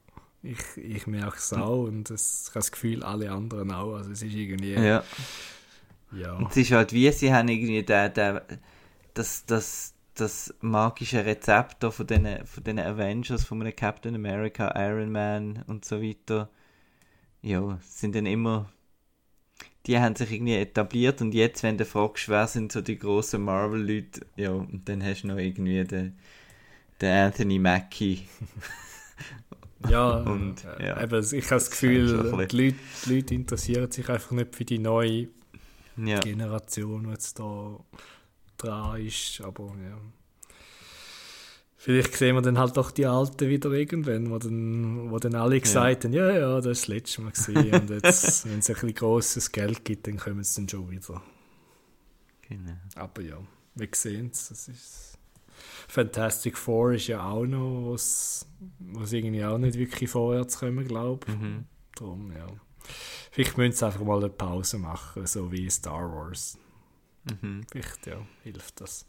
Ich, 0.43 0.57
ich 0.75 1.07
merke 1.07 1.37
es 1.37 1.53
auch 1.53 1.83
und 1.83 2.09
das, 2.09 2.45
ich 2.45 2.49
habe 2.49 2.59
das 2.59 2.71
Gefühl, 2.71 3.03
alle 3.03 3.31
anderen 3.31 3.71
auch. 3.71 3.93
Also 3.93 4.11
es 4.11 4.23
ist 4.23 4.33
irgendwie... 4.33 4.73
Ja. 4.73 5.03
Ja. 6.13 6.33
Und 6.33 6.51
es 6.51 6.57
ist 6.57 6.71
halt 6.71 6.93
wie, 6.93 7.11
sie 7.11 7.33
haben 7.33 7.47
irgendwie 7.47 7.83
den, 7.83 8.13
den, 8.13 8.39
das, 9.13 9.45
das, 9.45 9.93
das 10.15 10.53
magische 10.61 11.25
Rezept 11.25 11.83
von 11.83 12.07
den, 12.07 12.45
von 12.45 12.63
den 12.63 12.79
Avengers, 12.79 13.43
von 13.43 13.61
einem 13.61 13.75
Captain 13.75 14.15
America, 14.15 14.73
Iron 14.75 15.11
Man 15.11 15.63
und 15.67 15.85
so 15.85 16.01
weiter. 16.01 16.49
Ja, 17.41 17.79
sind 17.81 18.15
dann 18.15 18.25
immer 18.25 18.69
die 19.85 19.99
haben 19.99 20.15
sich 20.15 20.31
irgendwie 20.31 20.55
etabliert 20.55 21.21
und 21.21 21.33
jetzt, 21.33 21.63
wenn 21.63 21.77
du 21.77 21.85
fragst, 21.85 22.29
wer 22.29 22.47
sind 22.47 22.71
so 22.71 22.81
die 22.81 22.97
grossen 22.97 23.43
Marvel-Leute, 23.43 24.21
ja, 24.35 24.51
und 24.51 24.87
dann 24.87 25.03
hast 25.03 25.23
du 25.23 25.27
noch 25.27 25.37
irgendwie 25.37 25.83
den, 25.83 26.13
den 27.01 27.11
Anthony 27.11 27.57
Mackie. 27.57 28.27
ja, 29.89 30.17
und, 30.17 30.63
äh, 30.65 30.87
ja. 30.87 31.03
Eben, 31.03 31.23
ich 31.23 31.45
habe 31.45 31.55
das 31.55 31.71
Gefühl, 31.71 32.05
die 32.07 32.57
Leute, 32.57 32.75
die 33.05 33.15
Leute 33.15 33.35
interessieren 33.35 33.91
sich 33.91 34.07
einfach 34.09 34.31
nicht 34.31 34.55
für 34.55 34.65
die 34.65 34.79
neue 34.79 35.29
ja. 35.97 36.19
Generation, 36.19 37.03
die 37.03 37.09
jetzt 37.09 37.39
da 37.39 37.79
dran 38.57 39.05
ist, 39.05 39.41
aber 39.41 39.73
ja. 39.83 39.97
Vielleicht 41.77 42.13
sehen 42.15 42.35
wir 42.35 42.43
dann 42.43 42.59
halt 42.59 42.77
doch 42.77 42.91
die 42.91 43.07
Alten 43.07 43.49
wieder 43.49 43.71
irgendwann, 43.71 44.29
wo 44.29 44.37
dann, 44.37 45.09
wo 45.09 45.17
dann 45.17 45.33
alle 45.33 45.59
gesagt 45.59 46.05
haben, 46.05 46.13
ja, 46.13 46.31
ja, 46.31 46.55
das 46.57 46.65
ist 46.67 46.81
das 46.83 46.87
letzte 46.87 47.21
Mal 47.23 47.31
gesehen. 47.31 47.73
und 47.73 47.89
jetzt, 47.89 48.45
wenn 48.45 48.59
es 48.59 48.69
ein 48.69 48.73
bisschen 48.75 48.93
grosses 48.93 49.51
Geld 49.51 49.83
gibt, 49.83 50.05
dann 50.05 50.17
kommen 50.17 50.43
sie 50.43 50.61
dann 50.61 50.69
schon 50.69 50.91
wieder. 50.91 51.23
Genau. 52.47 52.77
Aber 52.95 53.21
ja, 53.23 53.37
wir 53.73 53.89
sehen 53.93 54.29
es. 54.31 54.49
Das 54.49 54.67
ist 54.67 55.11
Fantastic 55.87 56.57
Four 56.57 56.93
ist 56.93 57.07
ja 57.07 57.23
auch 57.23 57.45
noch, 57.45 57.93
was, 57.93 58.45
was 58.79 59.11
irgendwie 59.11 59.43
auch 59.43 59.57
nicht 59.57 59.77
wirklich 59.77 60.09
vorwärts 60.09 60.59
kommen, 60.59 60.85
glaube 60.87 61.25
ich. 61.27 61.35
Mhm. 61.35 61.65
Darum, 61.95 62.31
ja. 62.31 62.47
Vielleicht 63.31 63.57
müssen 63.57 63.73
sie 63.73 63.85
einfach 63.85 64.01
mal 64.01 64.17
eine 64.17 64.29
Pause 64.29 64.77
machen, 64.77 65.25
so 65.25 65.51
wie 65.51 65.69
Star 65.69 66.11
Wars. 66.11 66.57
Mhm. 67.41 67.61
Vielleicht, 67.71 68.05
ja, 68.07 68.17
hilft 68.43 68.81
das. 68.81 69.05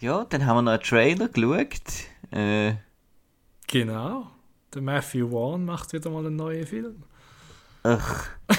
Ja, 0.00 0.24
dann 0.28 0.44
haben 0.46 0.56
wir 0.56 0.62
noch 0.62 0.72
einen 0.72 0.82
Trailer 0.82 1.28
geschaut. 1.28 1.82
Äh, 2.30 2.74
Genau. 3.68 4.30
Der 4.74 4.82
Matthew 4.82 5.30
Vaughn 5.30 5.64
macht 5.64 5.92
wieder 5.92 6.10
mal 6.10 6.24
einen 6.26 6.36
neuen 6.36 6.66
Film. 6.66 7.02
ach, 7.82 8.28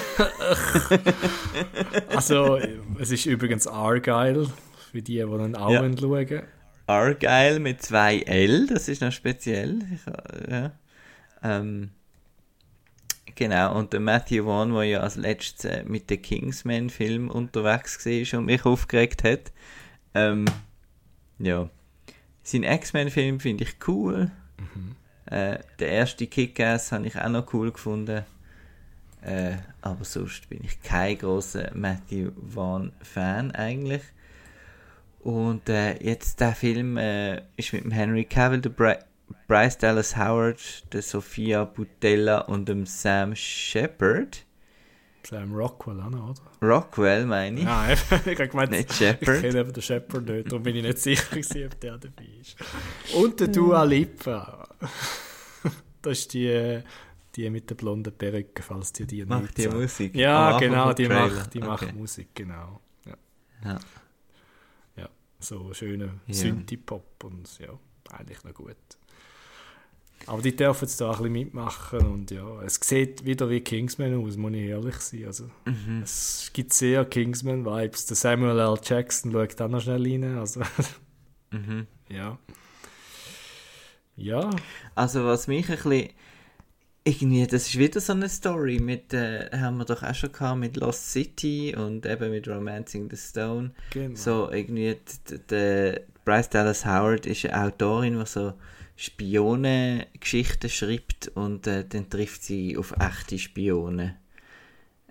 Also, 2.08 2.56
es 2.98 3.10
ist 3.10 3.26
übrigens 3.26 3.66
Argyle, 3.66 4.46
für 4.90 5.02
die, 5.02 5.14
die 5.14 5.18
ihn 5.20 5.56
auch 5.56 5.70
Ja. 5.70 5.82
schauen 5.82 6.42
Argyle 6.86 7.60
mit 7.60 7.82
zwei 7.82 8.20
L, 8.20 8.66
das 8.66 8.88
ist 8.88 9.02
noch 9.02 9.12
speziell. 9.12 9.78
Ich, 9.94 10.50
ja. 10.50 10.72
ähm, 11.42 11.90
genau, 13.38 13.78
und 13.78 13.92
der 13.92 14.00
Matthew 14.00 14.44
Vaughn, 14.44 14.74
der 14.74 14.82
ja 14.82 15.00
als 15.00 15.16
letztes 15.16 15.84
mit 15.86 16.10
dem 16.10 16.20
Kingsman-Film 16.20 17.30
unterwegs 17.30 18.04
war 18.04 18.38
und 18.38 18.46
mich 18.46 18.64
aufgeregt 18.64 19.24
hat. 19.24 19.52
Ähm, 20.14 20.44
ja. 21.38 21.70
Sein 22.42 22.64
X-Men-Film 22.64 23.40
finde 23.40 23.64
ich 23.64 23.76
cool. 23.86 24.30
Äh, 25.26 25.58
der 25.78 25.88
erste 25.88 26.26
Kick-Ass 26.26 26.90
habe 26.92 27.06
ich 27.06 27.16
auch 27.16 27.28
noch 27.28 27.52
cool 27.52 27.70
gefunden. 27.70 28.24
Äh, 29.22 29.56
aber 29.82 30.04
sonst 30.04 30.48
bin 30.48 30.64
ich 30.64 30.82
kein 30.82 31.18
großer 31.18 31.70
Matthew 31.74 32.32
Vaughn-Fan 32.52 33.52
eigentlich. 33.52 34.02
Und 35.20 35.68
äh, 35.68 36.02
jetzt 36.02 36.40
der 36.40 36.54
Film 36.54 36.96
äh, 36.96 37.42
ist 37.56 37.72
mit 37.72 37.84
dem 37.84 37.90
Henry 37.90 38.24
Cavill, 38.24 38.60
der 38.60 38.70
Bri 38.70 38.94
Bryce 39.46 39.78
Dallas 39.78 40.16
Howard, 40.16 40.92
der 40.92 41.02
Sophia 41.02 41.64
Butella 41.64 42.40
und 42.42 42.68
dem 42.68 42.86
Sam 42.86 43.34
Shepard. 43.34 44.44
Sam 45.24 45.52
Rockwell 45.54 46.00
auch 46.00 46.10
noch, 46.10 46.30
oder? 46.30 46.66
Rockwell 46.68 47.26
meine 47.26 47.58
ich, 47.60 47.64
Nein, 47.66 47.98
ich 48.10 48.38
habe 48.38 48.48
gemeint, 48.48 48.70
nicht 48.70 48.90
ich 48.90 48.96
Shepard. 48.96 49.40
kenne 49.40 49.60
eben 49.60 49.72
den 49.72 49.82
Shepard 49.82 50.24
nicht, 50.24 50.50
darum 50.50 50.62
bin 50.62 50.76
ich 50.76 50.82
nicht 50.82 50.98
sicher, 50.98 51.28
gewesen, 51.30 51.66
ob 51.66 51.80
der 51.80 51.98
dabei 51.98 52.24
ist. 52.40 52.56
Und 53.14 53.38
der 53.40 53.48
Dua 53.48 53.82
Lipa. 53.84 54.68
Das 56.00 56.20
ist 56.20 56.32
die, 56.32 56.80
die 57.34 57.50
mit 57.50 57.68
der 57.68 57.74
blonden 57.74 58.12
Perücke, 58.16 58.62
falls 58.62 58.92
die 58.92 59.04
die 59.04 59.24
Macht 59.26 59.58
die 59.58 59.62
sagen. 59.62 59.80
Musik. 59.80 60.14
Ja, 60.14 60.46
Anfang 60.50 60.60
genau, 60.70 60.92
die 60.92 61.06
Trailer. 61.06 61.28
macht, 61.34 61.54
die 61.54 61.58
Okay. 61.58 61.68
macht 61.68 61.94
Musik, 61.94 62.28
genau. 62.34 62.80
Ja, 63.04 63.14
Ja. 63.64 63.78
ja 64.96 65.08
so 65.40 65.74
schöner 65.74 66.14
Ja. 66.28 66.34
Synthie-Pop 66.34 67.24
und 67.24 67.58
ja, 67.58 67.70
eigentlich 68.12 68.44
noch 68.44 68.54
gut. 68.54 68.76
Aber 70.26 70.42
die 70.42 70.54
dürfen 70.54 70.84
jetzt 70.84 71.00
da 71.00 71.06
auch 71.10 71.16
ein 71.16 71.22
bisschen 71.22 71.32
mitmachen 71.32 72.00
und 72.00 72.30
ja, 72.30 72.60
es 72.62 72.78
sieht 72.82 73.24
wieder 73.24 73.48
wie 73.48 73.60
Kingsman 73.60 74.14
aus, 74.22 74.36
muss 74.36 74.52
ich 74.52 74.58
ehrlich 74.68 74.96
sein. 74.96 75.24
Also, 75.26 75.44
Mhm. 75.64 76.02
es 76.02 76.50
gibt 76.52 76.72
sehr 76.74 77.04
Kingsman-Vibes. 77.06 78.06
Der 78.06 78.16
Samuel 78.16 78.58
L. 78.58 78.78
Jackson 78.82 79.32
schaut 79.32 79.60
auch 79.60 79.68
noch 79.68 79.80
schnell 79.80 80.02
rein. 80.02 80.36
Also, 80.38 80.60
Mhm. 81.50 81.86
ja. 82.10 82.38
Ja, 84.16 84.50
Also 84.94 85.24
was 85.24 85.46
mich 85.46 85.68
ein 85.70 85.76
bisschen 85.76 86.08
irgendwie, 87.04 87.46
das 87.46 87.68
ist 87.68 87.78
wieder 87.78 88.00
so 88.00 88.12
eine 88.12 88.28
Story 88.28 88.80
mit, 88.80 89.14
äh, 89.14 89.48
haben 89.56 89.78
wir 89.78 89.84
doch 89.86 90.02
auch 90.02 90.14
schon 90.14 90.32
gehabt 90.32 90.58
mit 90.58 90.76
Lost 90.76 91.10
City 91.12 91.74
und 91.74 92.04
eben 92.04 92.30
mit 92.30 92.46
Romancing 92.48 93.08
the 93.08 93.16
Stone. 93.16 93.70
genau. 93.90 94.14
So 94.16 94.50
irgendwie, 94.50 94.94
d- 94.96 94.98
d- 95.30 95.38
d- 95.94 96.00
Bryce 96.24 96.50
Dallas 96.50 96.84
Howard 96.84 97.24
ist 97.26 97.46
eine 97.46 97.64
Autorin, 97.66 98.18
die 98.18 98.26
so 98.26 98.52
Spionengeschichten 98.98 100.68
schreibt 100.68 101.28
und 101.28 101.66
äh, 101.68 101.84
dann 101.88 102.10
trifft 102.10 102.42
sie 102.42 102.76
auf 102.76 102.92
echte 102.98 103.38
Spione. 103.38 104.16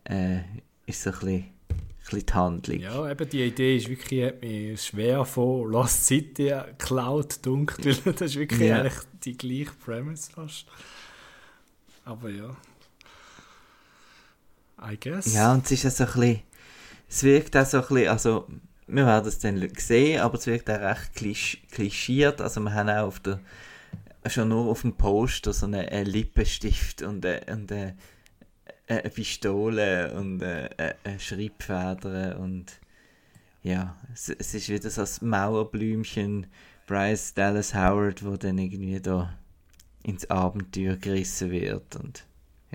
Äh, 0.04 0.40
ist 0.86 1.04
so 1.04 1.12
ein 1.12 1.16
bisschen, 1.20 1.36
ein 1.36 1.48
bisschen 2.04 2.26
die 2.26 2.34
Handlung. 2.34 2.80
Ja, 2.80 3.10
eben 3.12 3.30
die 3.30 3.44
Idee 3.44 3.78
ist 3.78 3.88
wirklich, 3.88 4.26
hat 4.26 4.42
mich 4.42 4.82
schwer 4.84 5.24
von 5.24 5.72
Lost 5.72 6.06
City 6.06 6.50
geklaut, 6.50 7.40
dunkel, 7.46 7.98
weil 8.06 8.14
das 8.14 8.32
ist 8.32 8.36
wirklich 8.36 8.60
Ja. 8.70 8.82
eigentlich 8.82 9.04
die 9.24 9.38
gleiche 9.38 9.72
Premise 9.84 10.32
fast. 10.32 10.66
Aber 12.04 12.30
ja. 12.30 12.56
I 14.82 14.98
guess. 15.00 15.34
Ja, 15.34 15.54
und 15.54 15.66
es 15.66 15.72
ist 15.72 15.84
ja 15.84 15.90
so 15.90 16.04
ein 16.04 16.12
bisschen, 16.12 16.42
es 17.10 17.24
wirkt 17.24 17.56
auch 17.56 17.66
so 17.66 17.78
ein 17.78 17.88
bisschen, 17.88 18.08
also, 18.10 18.48
wir 18.88 19.06
werden 19.06 19.28
es 19.28 19.40
dann 19.40 19.70
sehen, 19.78 20.20
aber 20.22 20.38
es 20.38 20.46
wirkt 20.46 20.70
auch 20.70 20.80
recht 20.80 21.14
klisch, 21.16 21.62
klischiert, 21.72 22.42
also 22.42 22.60
wir 22.62 22.74
haben 22.74 22.90
auch 22.90 23.08
auf 23.08 23.20
der, 23.22 23.40
schon 24.30 24.50
nur 24.50 24.68
auf 24.68 24.82
dem 24.82 24.94
Poster 24.94 25.54
so 25.54 25.66
einen, 25.66 25.88
einen 25.88 26.06
Lippenstift 26.06 27.02
und, 27.02 27.26
eine, 27.26 27.42
und 27.52 27.72
eine, 27.72 27.98
eine 28.88 29.10
Pistole 29.10 30.14
und 30.14 30.42
eine, 30.44 30.96
eine 31.04 31.20
Schreibfeder 31.20 32.40
und 32.40 32.80
ja, 33.64 33.98
es, 34.14 34.30
es 34.30 34.54
ist 34.54 34.70
wieder 34.70 34.90
so 34.90 35.02
das 35.02 35.22
Mauerblümchen 35.22 36.48
Bryce 36.88 37.34
Dallas 37.34 37.76
Howard, 37.76 38.24
wo 38.24 38.38
dann 38.38 38.58
irgendwie 38.58 39.00
da 39.02 39.38
ins 40.04 40.30
Abenteuer 40.30 40.96
gerissen 40.96 41.52
wird 41.52 41.96
und 41.98 42.26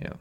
ja. 0.00 0.12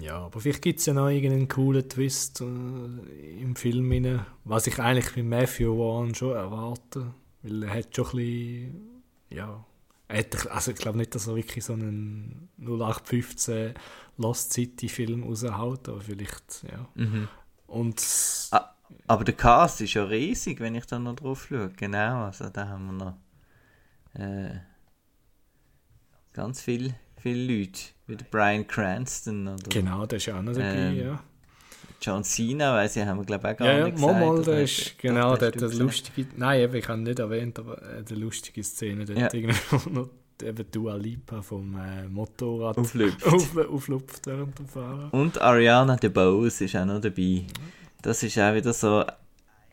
Ja, 0.00 0.18
aber 0.18 0.40
vielleicht 0.40 0.62
gibt 0.62 0.78
es 0.78 0.86
ja 0.86 0.94
noch 0.94 1.08
irgendeinen 1.08 1.48
coolen 1.48 1.88
Twist 1.88 2.40
äh, 2.40 2.44
im 2.44 3.56
Film, 3.56 3.90
rein, 3.90 4.24
was 4.44 4.68
ich 4.68 4.78
eigentlich 4.78 5.14
bei 5.14 5.22
Matthew 5.22 5.76
Vaughn 5.76 6.14
schon 6.14 6.36
erwarte. 6.36 7.12
Weil 7.42 7.64
er 7.64 7.74
hat 7.74 7.96
schon 7.96 8.06
ein 8.06 8.16
bisschen, 8.16 9.02
ja, 9.30 9.64
also 10.50 10.70
ich 10.72 10.76
glaube 10.76 10.98
nicht, 10.98 11.14
dass 11.14 11.26
er 11.26 11.36
wirklich 11.36 11.64
so 11.64 11.72
einen 11.72 12.48
0815 12.58 13.74
Lost 14.16 14.52
City 14.52 14.88
Film 14.88 15.22
raushaut, 15.22 15.88
aber 15.88 16.00
vielleicht, 16.00 16.64
ja. 16.70 16.88
Mhm. 16.94 17.28
Und 17.66 18.02
Ah, 18.50 18.74
aber 19.06 19.24
der 19.24 19.34
Cast 19.34 19.80
ist 19.80 19.94
ja 19.94 20.04
riesig, 20.04 20.60
wenn 20.60 20.74
ich 20.74 20.86
da 20.86 20.98
noch 20.98 21.14
drauf 21.14 21.46
schaue. 21.48 21.70
Genau, 21.76 22.24
also 22.24 22.48
da 22.48 22.68
haben 22.68 22.86
wir 22.86 22.92
noch 22.92 23.16
äh, 24.14 24.58
ganz 26.32 26.60
viele 26.60 26.94
viel 27.20 27.38
Leute. 27.38 27.80
Wie 28.06 28.16
der 28.16 28.24
Brian 28.24 28.66
Cranston 28.66 29.46
oder 29.46 29.68
genau, 29.68 30.06
der 30.06 30.16
ist 30.16 30.26
ja 30.26 30.38
auch 30.38 30.42
noch 30.42 30.52
dabei, 30.52 30.74
Ähm, 30.74 30.96
ja. 30.96 31.24
John 32.02 32.24
Cena, 32.24 32.74
weil 32.74 32.88
sie 32.88 33.04
haben 33.04 33.18
wir 33.18 33.24
glaube 33.24 33.48
ich 33.48 33.54
auch 33.54 33.58
gar 33.58 33.68
Ja, 33.78 33.84
nicht 33.84 33.96
gesagt. 33.96 34.20
mal, 34.20 34.42
der 34.42 34.62
hast- 34.62 34.78
ist, 34.78 34.90
doch, 34.90 34.98
genau, 34.98 35.36
der 35.36 35.48
hat 35.48 35.62
eine 35.62 35.72
lustige, 35.74 36.26
nein, 36.36 36.60
eben, 36.60 36.74
ich 36.76 36.88
habe 36.88 36.98
ihn 36.98 37.02
nicht 37.04 37.18
erwähnt, 37.18 37.58
aber 37.58 37.82
äh, 37.82 38.04
eine 38.08 38.18
lustige 38.18 38.62
Szene, 38.64 39.04
der 39.04 39.16
Ja. 39.16 39.24
hat 39.24 39.34
irgendwie 39.34 39.90
noch 39.90 40.08
eben 40.42 40.70
Dua 40.70 40.96
Lipa 40.96 41.42
vom 41.42 41.76
äh, 41.76 42.08
Motorrad 42.08 42.78
Auflüpft. 42.78 43.26
auf, 43.26 43.56
auflupft 43.56 44.26
während 44.26 44.58
dem 44.58 44.66
Fahren. 44.66 45.10
Und 45.10 45.40
Ariana 45.40 45.96
DeBose 45.96 46.64
ist 46.64 46.76
auch 46.76 46.86
noch 46.86 47.00
dabei. 47.00 47.44
Das 48.00 48.22
ist 48.22 48.38
auch 48.38 48.54
wieder 48.54 48.72
so 48.72 49.04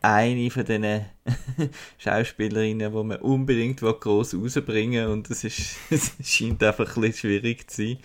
eine 0.02 0.50
von 0.50 0.64
diesen 0.66 1.06
Schauspielerinnen, 1.98 2.92
die 2.92 3.02
man 3.04 3.16
unbedingt 3.18 3.80
gross 3.80 4.34
rausbringen 4.34 5.06
will. 5.06 5.12
Und 5.12 5.30
das 5.30 5.44
ist, 5.44 5.76
es 5.90 6.12
scheint 6.22 6.62
einfach 6.62 6.96
ein 6.96 7.00
bisschen 7.02 7.30
schwierig 7.30 7.70
zu 7.70 7.82
sein. 7.82 7.98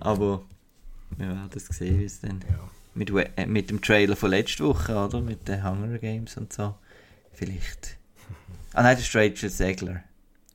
Aber 0.00 0.42
wir 1.16 1.28
werden 1.28 1.50
es 1.54 1.66
sehen, 1.66 2.00
wie 2.00 2.04
es 2.04 2.20
dann 2.20 2.40
Ja. 2.50 2.58
Mit, 2.94 3.10
äh, 3.10 3.46
mit 3.46 3.70
dem 3.70 3.80
Trailer 3.80 4.16
von 4.16 4.30
letzter 4.30 4.64
Woche, 4.66 4.94
oder? 4.96 5.20
Mit 5.20 5.46
den 5.48 5.64
Hunger 5.64 5.98
Games 5.98 6.36
und 6.36 6.52
so. 6.52 6.74
Vielleicht. 7.32 7.96
Ah 8.72 8.82
nein, 8.82 8.96
das 8.96 9.06
ist 9.06 9.14
Rachel 9.14 9.50
Segler. 9.50 10.02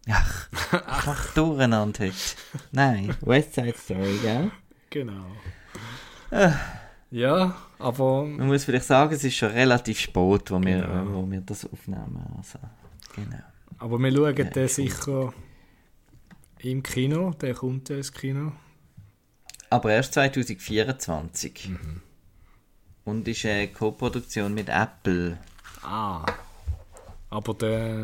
Ach, 0.10 0.50
einfach 0.72 1.34
durcheinander 1.34 2.06
heute. 2.06 2.16
Nein, 2.72 3.16
West 3.22 3.54
Side 3.56 3.76
Story, 3.78 4.18
gell? 4.22 4.52
Genau. 4.90 5.26
Ah. 6.32 6.54
Ja, 7.12 7.56
aber 7.80 8.24
Man 8.26 8.48
muss 8.48 8.66
vielleicht 8.66 8.86
sagen, 8.86 9.14
es 9.14 9.24
ist 9.24 9.36
schon 9.36 9.50
relativ 9.52 10.00
spät, 10.00 10.52
wo, 10.52 10.60
wir, 10.62 10.82
Genau. 10.82 11.14
wo 11.14 11.30
wir 11.32 11.42
das 11.42 11.66
aufnehmen. 11.66 12.24
Also, 12.38 12.60
genau. 13.16 13.42
Aber 13.80 13.98
wir 13.98 14.12
schauen 14.12 14.36
Ja, 14.38 14.44
den 14.44 14.68
sicher 14.68 15.34
im 16.60 16.84
Kino. 16.84 17.32
Der 17.32 17.54
kommt 17.56 17.90
ja 17.90 17.96
ins 17.98 18.12
Kino. 18.12 18.52
Aber 19.72 19.92
erst 19.92 20.14
2024. 20.14 21.70
Mhm. 21.70 22.02
Und 23.10 23.28
ist 23.28 23.46
eine 23.46 23.68
Co-Produktion 23.70 24.54
mit 24.54 24.70
Apple. 24.70 25.40
Ah. 25.82 26.26
Aber 27.32 27.54
der. 27.56 27.96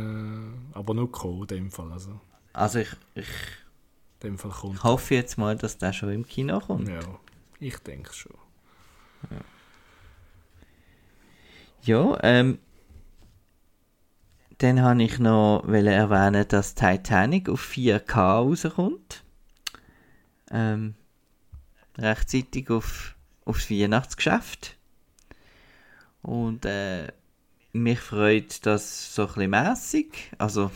Aber 0.74 0.94
nur 0.94 1.12
Co. 1.12 1.42
in 1.42 1.48
dem 1.48 1.72
Fall. 1.72 1.92
Also, 1.92 2.20
Also 2.54 2.80
ich, 2.80 2.90
ich 3.14 3.28
dem 4.24 4.38
Fall 4.38 4.52
kommt. 4.52 4.84
hoffe 4.84 5.16
jetzt 5.16 5.38
mal, 5.38 5.56
dass 5.56 5.78
der 5.78 5.94
schon 5.94 6.12
im 6.12 6.26
Kino 6.26 6.60
kommt. 6.60 6.88
Ja, 6.90 7.00
ich 7.60 7.78
denke 7.80 8.14
schon. 8.14 8.34
Ja, 11.84 12.18
ähm, 12.24 12.58
dann 14.58 14.82
habe 14.82 15.04
ich 15.04 15.20
noch 15.20 15.64
erwähnen, 15.68 16.48
dass 16.48 16.74
Titanic 16.76 17.50
auf 17.50 17.62
4K 17.62 18.16
rauskommt. 18.16 19.24
Ähm, 20.50 20.96
rechtzeitig 21.98 22.70
auf, 22.70 23.16
aufs 23.46 23.70
Weihnachtsgeschäft. 23.70 24.75
Und 26.26 26.66
äh, 26.66 27.08
mich 27.72 28.00
freut 28.00 28.66
das 28.66 29.14
so 29.14 29.24
ein 29.24 29.28
bisschen 29.28 29.50
mässig. 29.52 30.32
Also, 30.40 30.72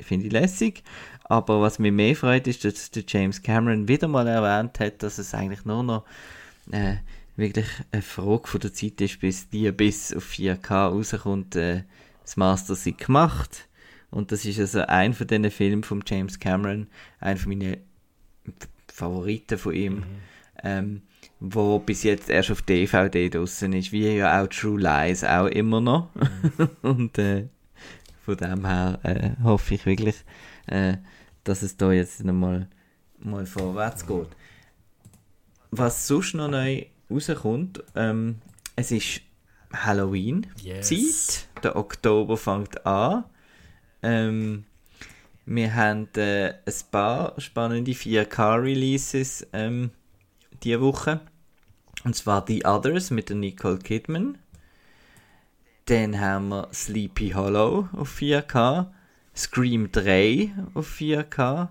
finde 0.00 0.26
ich 0.26 0.32
lässig. 0.32 0.82
Aber 1.24 1.60
was 1.60 1.78
mich 1.78 1.92
mehr 1.92 2.16
freut, 2.16 2.48
ist, 2.48 2.64
dass 2.64 2.90
der 2.90 3.04
James 3.06 3.42
Cameron 3.42 3.86
wieder 3.86 4.08
mal 4.08 4.26
erwähnt 4.26 4.80
hat, 4.80 5.04
dass 5.04 5.18
es 5.18 5.34
eigentlich 5.34 5.64
nur 5.64 5.84
noch 5.84 6.04
äh, 6.72 6.96
wirklich 7.36 7.68
eine 7.92 8.02
Frage 8.02 8.48
von 8.48 8.60
der 8.60 8.72
Zeit 8.72 9.00
ist, 9.00 9.20
bis 9.20 9.48
die 9.48 9.70
bis 9.70 10.12
auf 10.12 10.28
4K 10.32 10.88
rauskommt, 10.88 11.54
äh, 11.54 11.84
das 12.22 12.36
Master 12.36 12.74
sie 12.74 12.96
gemacht. 12.96 13.68
Und 14.10 14.32
das 14.32 14.44
ist 14.44 14.58
also 14.58 14.80
ein 14.80 15.14
von 15.14 15.28
diesen 15.28 15.50
Filmen 15.52 15.84
von 15.84 16.02
James 16.04 16.40
Cameron, 16.40 16.88
einer 17.20 17.38
von 17.38 17.50
meinen 17.50 17.76
Favoriten 18.92 19.58
von 19.58 19.74
ihm, 19.74 20.04
ähm, 20.62 21.02
wo 21.40 21.78
bis 21.78 22.02
jetzt 22.02 22.30
erst 22.30 22.50
auf 22.50 22.62
DVD 22.62 23.28
draussen 23.28 23.72
ist, 23.72 23.92
wie 23.92 24.08
ja 24.16 24.42
auch 24.42 24.46
True 24.48 24.80
Lies 24.80 25.24
auch 25.24 25.46
immer 25.46 25.80
noch. 25.80 26.08
Und 26.82 27.18
äh, 27.18 27.48
von 28.24 28.36
dem 28.36 28.66
her 28.66 29.00
äh, 29.02 29.42
hoffe 29.42 29.74
ich 29.74 29.86
wirklich, 29.86 30.16
äh, 30.66 30.98
dass 31.44 31.62
es 31.62 31.76
da 31.76 31.92
jetzt 31.92 32.24
nochmal 32.24 32.68
mal 33.18 33.46
vorwärts 33.46 34.06
geht. 34.06 34.28
Was 35.70 36.06
sonst 36.06 36.34
noch 36.34 36.48
neu 36.48 36.84
rauskommt, 37.10 37.82
ähm, 37.94 38.36
es 38.76 38.90
ist 38.90 39.22
Halloween 39.72 40.46
Yes. 40.62 40.88
Zeit. 40.88 41.48
Der 41.64 41.76
Oktober 41.76 42.36
fängt 42.36 42.84
an. 42.86 43.24
Ähm, 44.02 44.64
wir 45.46 45.74
haben 45.74 46.08
äh, 46.16 46.50
ein 46.50 46.74
paar 46.90 47.40
spannende 47.40 47.92
4K-Releases 47.92 49.46
ähm, 49.52 49.90
diese 50.64 50.80
Woche. 50.80 51.20
Und 52.04 52.16
zwar 52.16 52.44
The 52.46 52.64
Others 52.64 53.10
mit 53.10 53.28
der 53.28 53.36
Nicole 53.36 53.78
Kidman. 53.78 54.38
Dann 55.86 56.20
haben 56.20 56.48
wir 56.48 56.68
Sleepy 56.72 57.30
Hollow 57.30 57.88
auf 57.92 58.16
4K. 58.16 58.86
Scream 59.34 59.90
3 59.90 60.52
auf 60.74 60.88
4K. 60.88 61.68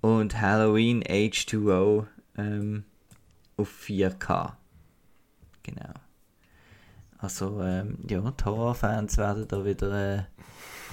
Und 0.00 0.40
Halloween 0.40 1.02
H2O 1.02 2.06
ähm, 2.36 2.84
auf 3.56 3.70
4K. 3.86 4.52
Genau. 5.62 5.94
Also, 7.18 7.62
ähm, 7.62 7.98
ja, 8.06 8.20
die 8.20 8.44
Horrorfans 8.44 9.16
werden 9.16 9.48
da 9.48 9.64
wieder 9.64 10.16
äh, 10.18 10.22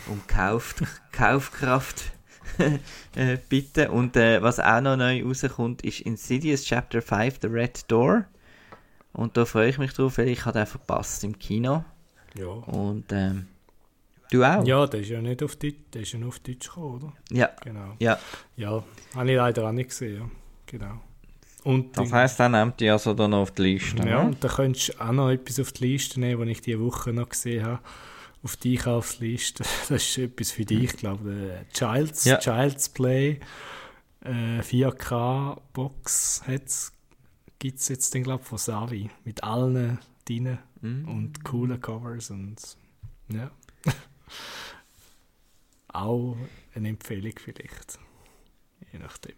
um 0.08 0.26
Kauf, 0.28 0.76
Kaufkraft 1.12 2.14
äh. 3.16 3.88
Und 3.88 4.16
äh, 4.16 4.42
was 4.42 4.60
auch 4.60 4.82
noch 4.82 4.98
neu 4.98 5.24
rauskommt, 5.24 5.84
ist 5.84 6.02
Insidious 6.02 6.64
Chapter 6.66 7.02
5, 7.02 7.40
The 7.42 7.48
Red 7.48 7.92
Door. 7.92 8.26
Und 9.14 9.36
da 9.38 9.46
freue 9.46 9.70
ich 9.70 9.78
mich 9.78 9.94
drauf, 9.94 10.18
weil 10.18 10.30
ich 10.30 10.46
habe 10.46 10.60
den 10.60 10.66
verpasst 10.66 11.24
im 11.24 11.38
Kino. 11.38 11.84
Ja. 12.38 12.48
Und 12.48 13.06
ähm, 13.12 13.48
du 14.32 14.44
auch? 14.44 14.66
Ja, 14.66 14.88
der 14.88 15.02
ist 15.02 15.10
ja 15.10 15.22
nicht 15.22 15.44
auf 15.44 15.56
Deutsch, 15.58 15.76
der 15.94 16.02
ist 16.02 16.14
ja 16.14 16.20
nur 16.20 16.30
auf 16.30 16.40
Deutsch 16.40 16.68
gekommen, 16.68 16.96
oder? 16.96 17.14
Ja, 17.30 17.50
Genau. 17.62 17.96
ja. 18.00 18.18
Ja, 18.56 18.84
habe 19.16 19.30
ich 19.30 19.38
leider 19.38 19.68
auch 19.68 19.72
nicht 19.72 19.90
gesehen, 19.90 20.18
ja. 20.18 20.30
Genau. 20.66 21.02
Und 21.64 21.96
Das 21.96 22.12
heisst, 22.12 22.40
dann 22.40 22.54
nimmt 22.54 22.80
die 22.80 22.90
also 22.90 23.14
dann 23.14 23.34
auf 23.34 23.52
die 23.52 23.62
Liste. 23.64 23.98
Ja, 23.98 24.24
ne? 24.24 24.30
und 24.30 24.44
da 24.44 24.48
könntest 24.48 24.90
du 24.90 25.02
auch 25.02 25.12
noch 25.12 25.30
etwas 25.30 25.60
auf 25.60 25.72
die 25.74 25.88
Liste 25.88 26.20
nehmen, 26.20 26.42
was 26.42 26.48
ich 26.48 26.62
diese 26.62 26.80
Woche 26.80 27.14
noch 27.14 27.30
gesehen 27.30 27.66
habe. 27.66 27.80
Auf 28.44 28.58
die 28.58 28.78
Einkaufsliste. 28.78 29.64
Das 29.90 30.02
ist 30.04 30.18
etwas 30.18 30.52
für 30.52 30.66
dich, 30.66 30.94
glaube 30.98 31.64
ich. 31.68 31.74
Child's, 31.74 32.26
Ja. 32.26 32.38
Child's 32.40 32.90
Play 32.90 33.40
äh, 34.24 34.60
4K-Box 34.62 36.44
gibt 37.60 37.80
es 37.80 37.88
jetzt, 37.90 38.14
den, 38.14 38.24
glaube 38.24 38.42
ich, 38.44 38.48
von 38.48 38.58
Savi. 38.58 39.10
Mit 39.24 39.44
allen 39.44 40.00
drin 40.26 40.58
Mhm. 40.82 41.08
und 41.08 41.44
coolen 41.44 41.80
Covers 41.80 42.32
und 42.32 42.56
ja. 43.32 43.52
auch 45.90 46.36
eine 46.74 46.90
Empfehlung 46.90 47.34
vielleicht. 47.38 48.00
Je 48.92 48.98
nachdem. 49.00 49.36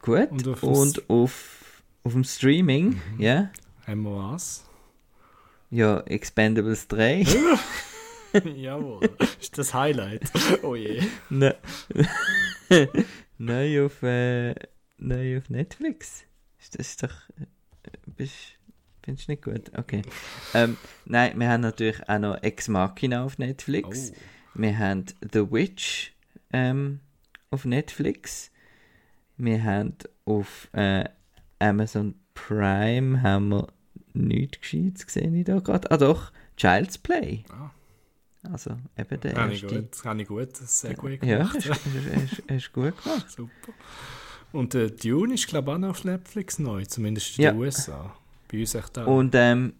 Gut. 0.00 0.30
Und 0.32 0.46
Und 0.46 0.48
auf 0.48 0.62
auf, 1.08 1.82
auf, 2.02 2.12
dem 2.12 2.24
Streaming, 2.24 3.00
ja? 3.18 3.50
Haben 3.86 4.02
wir 4.02 4.16
was? 4.16 4.65
Ja, 5.70 6.00
Expendables 6.00 6.88
3. 6.88 7.24
Jawohl. 8.54 9.08
ist 9.40 9.56
das 9.58 9.74
Highlight. 9.74 10.30
Oh 10.62 10.74
je. 10.74 11.02
Ne. 11.30 11.56
neu 13.38 13.86
auf, 13.86 14.02
äh, 14.02 14.54
neu 14.98 15.38
auf 15.38 15.50
Netflix. 15.50 16.24
Ist 16.58 16.78
das 16.78 16.96
doch. 16.96 17.14
Äh, 17.40 17.46
bist, 18.06 18.34
findest 19.02 19.28
du 19.28 19.32
nicht 19.32 19.44
gut? 19.44 19.70
Okay. 19.76 20.02
Ähm, 20.54 20.76
nein, 21.04 21.38
wir 21.38 21.48
haben 21.48 21.62
natürlich 21.62 22.08
auch 22.08 22.18
noch 22.18 22.42
Ex 22.42 22.68
Machina 22.68 23.24
auf 23.24 23.38
Netflix. 23.38 24.12
Oh. 24.12 24.18
Wir 24.54 24.78
haben 24.78 25.04
The 25.20 25.50
Witch 25.50 26.12
ähm, 26.52 27.00
auf 27.50 27.64
Netflix. 27.64 28.50
Wir 29.36 29.62
haben 29.64 29.96
auf 30.24 30.68
äh, 30.72 31.04
Amazon 31.58 32.14
Prime 32.34 33.22
haben 33.22 33.48
wir 33.48 33.68
nichts 34.16 34.60
Gescheites 34.60 35.06
gesehen, 35.06 35.34
ich 35.34 35.44
da 35.44 35.58
gerade. 35.60 35.90
Ah 35.90 35.96
doch, 35.96 36.32
Child's 36.56 36.98
Play. 36.98 37.44
Ah. 37.50 37.70
Also 38.52 38.76
eben 38.96 39.20
der 39.20 39.34
Habe 39.34 39.52
ich 39.52 39.62
erste. 39.64 39.82
gut, 39.82 40.04
habe 40.04 40.22
ich 40.22 40.28
gut, 40.28 40.56
sehr 40.56 40.94
gut 40.94 41.10
Ja, 41.24 41.38
gemacht. 41.38 41.56
hast, 41.56 41.68
hast, 41.68 41.80
hast, 42.14 42.42
hast 42.48 42.72
gut 42.72 43.02
gemacht. 43.02 43.30
Super. 43.36 43.72
Und 44.52 44.74
äh, 44.76 44.90
Dune 44.90 45.34
ist, 45.34 45.48
glaube 45.48 45.70
ich, 45.70 45.74
auch 45.74 45.80
noch 45.80 45.88
auf 45.90 46.04
Netflix 46.04 46.58
neu, 46.58 46.84
zumindest 46.84 47.38
in 47.38 47.44
Ja. 47.44 47.50
den 47.52 47.60
USA. 47.60 48.14
Bei 48.50 48.60
uns 48.60 48.74
echt 48.74 48.98
auch. 48.98 49.06
Und 49.06 49.34
ähm, 49.34 49.74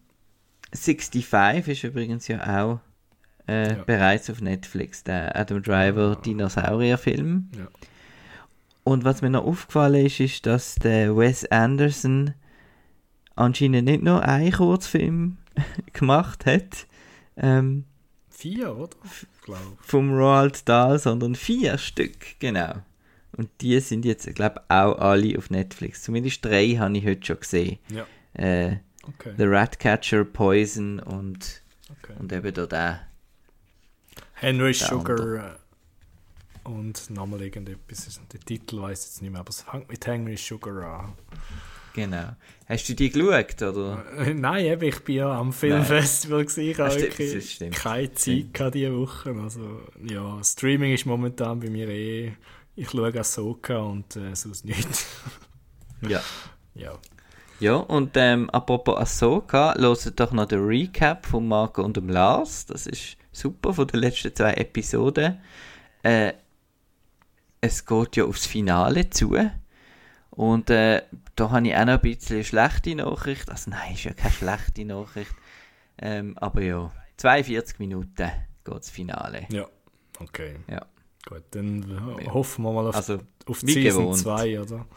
65 0.74 1.68
ist 1.68 1.84
übrigens 1.84 2.26
ja 2.28 2.64
auch 2.64 2.80
äh, 3.48 3.76
Ja. 3.76 3.84
bereits 3.84 4.28
auf 4.28 4.40
Netflix, 4.40 5.04
der 5.04 5.36
Adam 5.36 5.62
Driver 5.62 6.16
Dinosaurier-Film. 6.16 7.48
Ja. 7.56 7.68
Und 8.82 9.04
was 9.04 9.22
mir 9.22 9.30
noch 9.30 9.44
aufgefallen 9.44 10.06
ist, 10.06 10.18
ist, 10.20 10.46
dass 10.46 10.74
der 10.76 11.16
Wes 11.16 11.44
Anderson 11.50 12.34
anscheinend 13.36 13.84
nicht 13.84 14.02
nur 14.02 14.22
einen 14.22 14.52
Kurzfilm 14.52 15.36
gemacht 15.92 16.46
hat 16.46 16.86
ähm, 17.36 17.84
Vier, 18.30 18.76
oder? 18.76 18.96
glaube 19.42 19.78
vom 19.80 20.12
Roald 20.12 20.68
Dahl, 20.68 20.98
sondern 20.98 21.34
vier 21.34 21.78
Stück, 21.78 22.38
genau. 22.38 22.74
Und 23.36 23.48
die 23.60 23.78
sind 23.80 24.04
jetzt, 24.04 24.26
glaube 24.34 24.60
ich, 24.62 24.70
auch 24.74 24.98
alle 24.98 25.38
auf 25.38 25.50
Netflix. 25.50 26.02
Zumindest 26.02 26.44
drei 26.44 26.76
habe 26.76 26.96
ich 26.98 27.06
heute 27.06 27.24
schon 27.24 27.40
gesehen. 27.40 27.78
Ja. 27.88 28.06
Äh, 28.34 28.78
Okay. 29.08 29.34
The 29.36 29.44
Ratcatcher, 29.44 30.24
Poison 30.24 30.98
und, 30.98 31.62
okay. 31.90 32.14
und 32.18 32.32
eben 32.32 32.52
da 32.52 32.66
der. 32.66 33.06
Henry 34.34 34.72
Der 34.72 34.88
Sugar 34.88 35.56
äh, 36.64 36.68
und 36.68 37.08
nochmal 37.10 37.42
irgendetwas. 37.42 38.20
Den 38.32 38.40
Titel 38.40 38.82
weiß 38.82 39.00
ich 39.00 39.06
jetzt 39.06 39.22
nicht 39.22 39.30
mehr, 39.30 39.40
aber 39.40 39.50
es 39.50 39.62
fängt 39.62 39.88
mit 39.88 40.04
Henry 40.06 40.36
Sugar 40.36 41.00
an. 41.00 41.12
Genau. 41.96 42.36
Hast 42.68 42.88
du 42.90 42.94
die 42.94 43.08
geschaut, 43.08 43.62
oder? 43.62 44.04
Äh, 44.18 44.34
Nein, 44.34 44.66
eben, 44.66 44.82
ich 44.82 45.00
bin 45.00 45.16
ja 45.16 45.32
am 45.32 45.50
Filmfestival 45.50 46.44
gewesen. 46.44 46.70
Ich 46.70 46.78
habe 46.78 46.90
stimmt, 46.90 47.18
wirklich 47.18 47.60
keine 47.72 48.12
Zeit 48.12 48.52
gehabt 48.52 48.74
diese 48.74 48.94
Woche. 48.94 49.34
Also, 49.42 49.80
ja, 50.06 50.38
Streaming 50.44 50.92
ist 50.92 51.06
momentan 51.06 51.58
bei 51.58 51.70
mir 51.70 51.88
eh... 51.88 52.32
Ich 52.74 52.90
schaue 52.90 53.18
Ahsoka 53.18 53.78
und 53.78 54.14
äh, 54.16 54.34
sonst 54.34 54.64
nichts. 54.64 55.06
Ja. 56.06 56.20
ja. 56.74 56.92
Ja, 57.58 57.76
und 57.76 58.10
ähm, 58.16 58.50
apropos 58.50 58.98
Ahsoka, 58.98 59.74
hört 59.78 60.20
doch 60.20 60.32
noch 60.32 60.44
den 60.44 60.62
Recap 60.62 61.24
von 61.24 61.48
Marco 61.48 61.82
und 61.82 61.96
dem 61.96 62.10
Lars. 62.10 62.66
Das 62.66 62.86
ist 62.86 63.16
super 63.32 63.72
von 63.72 63.86
den 63.86 64.00
letzten 64.00 64.34
zwei 64.34 64.52
Episoden. 64.52 65.40
Äh, 66.02 66.34
es 67.62 67.86
geht 67.86 68.16
ja 68.16 68.26
aufs 68.26 68.44
Finale 68.44 69.08
zu. 69.08 69.34
Und 70.36 70.68
äh, 70.68 71.02
da 71.34 71.50
habe 71.50 71.66
ich 71.66 71.74
auch 71.74 71.86
noch 71.86 71.94
ein 71.94 72.00
bisschen 72.00 72.44
schlechte 72.44 72.94
Nachricht. 72.94 73.50
Also 73.50 73.70
nein, 73.70 73.94
ist 73.94 74.04
ja 74.04 74.12
keine 74.12 74.32
schlechte 74.32 74.84
Nachricht. 74.84 75.32
Ähm, 75.98 76.36
aber 76.36 76.60
ja, 76.60 76.92
42 77.16 77.78
Minuten 77.78 78.30
geht 78.64 78.74
das 78.74 78.90
Finale. 78.90 79.46
Ja, 79.50 79.66
okay. 80.20 80.56
Ja. 80.68 80.84
Gut, 81.26 81.42
dann 81.50 82.30
hoffen 82.32 82.64
wir 82.64 82.72
mal 82.72 82.86
auf, 82.86 82.94
also, 82.94 83.18
auf 83.46 83.60
Season 83.60 84.14
2, 84.14 84.60
oder? 84.60 84.86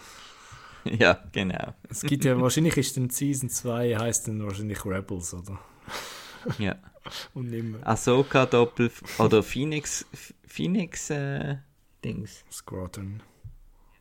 Ja, 0.85 1.21
genau. 1.33 1.73
Es 1.89 2.01
gibt 2.03 2.23
ja, 2.23 2.39
wahrscheinlich 2.41 2.77
ist 2.77 2.95
dann 2.95 3.09
Season 3.09 3.49
2, 3.49 3.97
heißt 3.97 4.29
dann 4.29 4.43
wahrscheinlich 4.43 4.83
Rebels, 4.85 5.33
oder? 5.33 5.59
Ja. 6.57 6.75
Und 7.33 7.49
mehr. 7.49 7.85
Ahsoka 7.85 8.45
Doppel 8.45 8.91
oder 9.17 9.43
Phoenix, 9.43 10.05
Phoenix 10.47 11.09
äh, 11.09 11.57
Dings. 12.03 12.45
Squadron. 12.49 13.21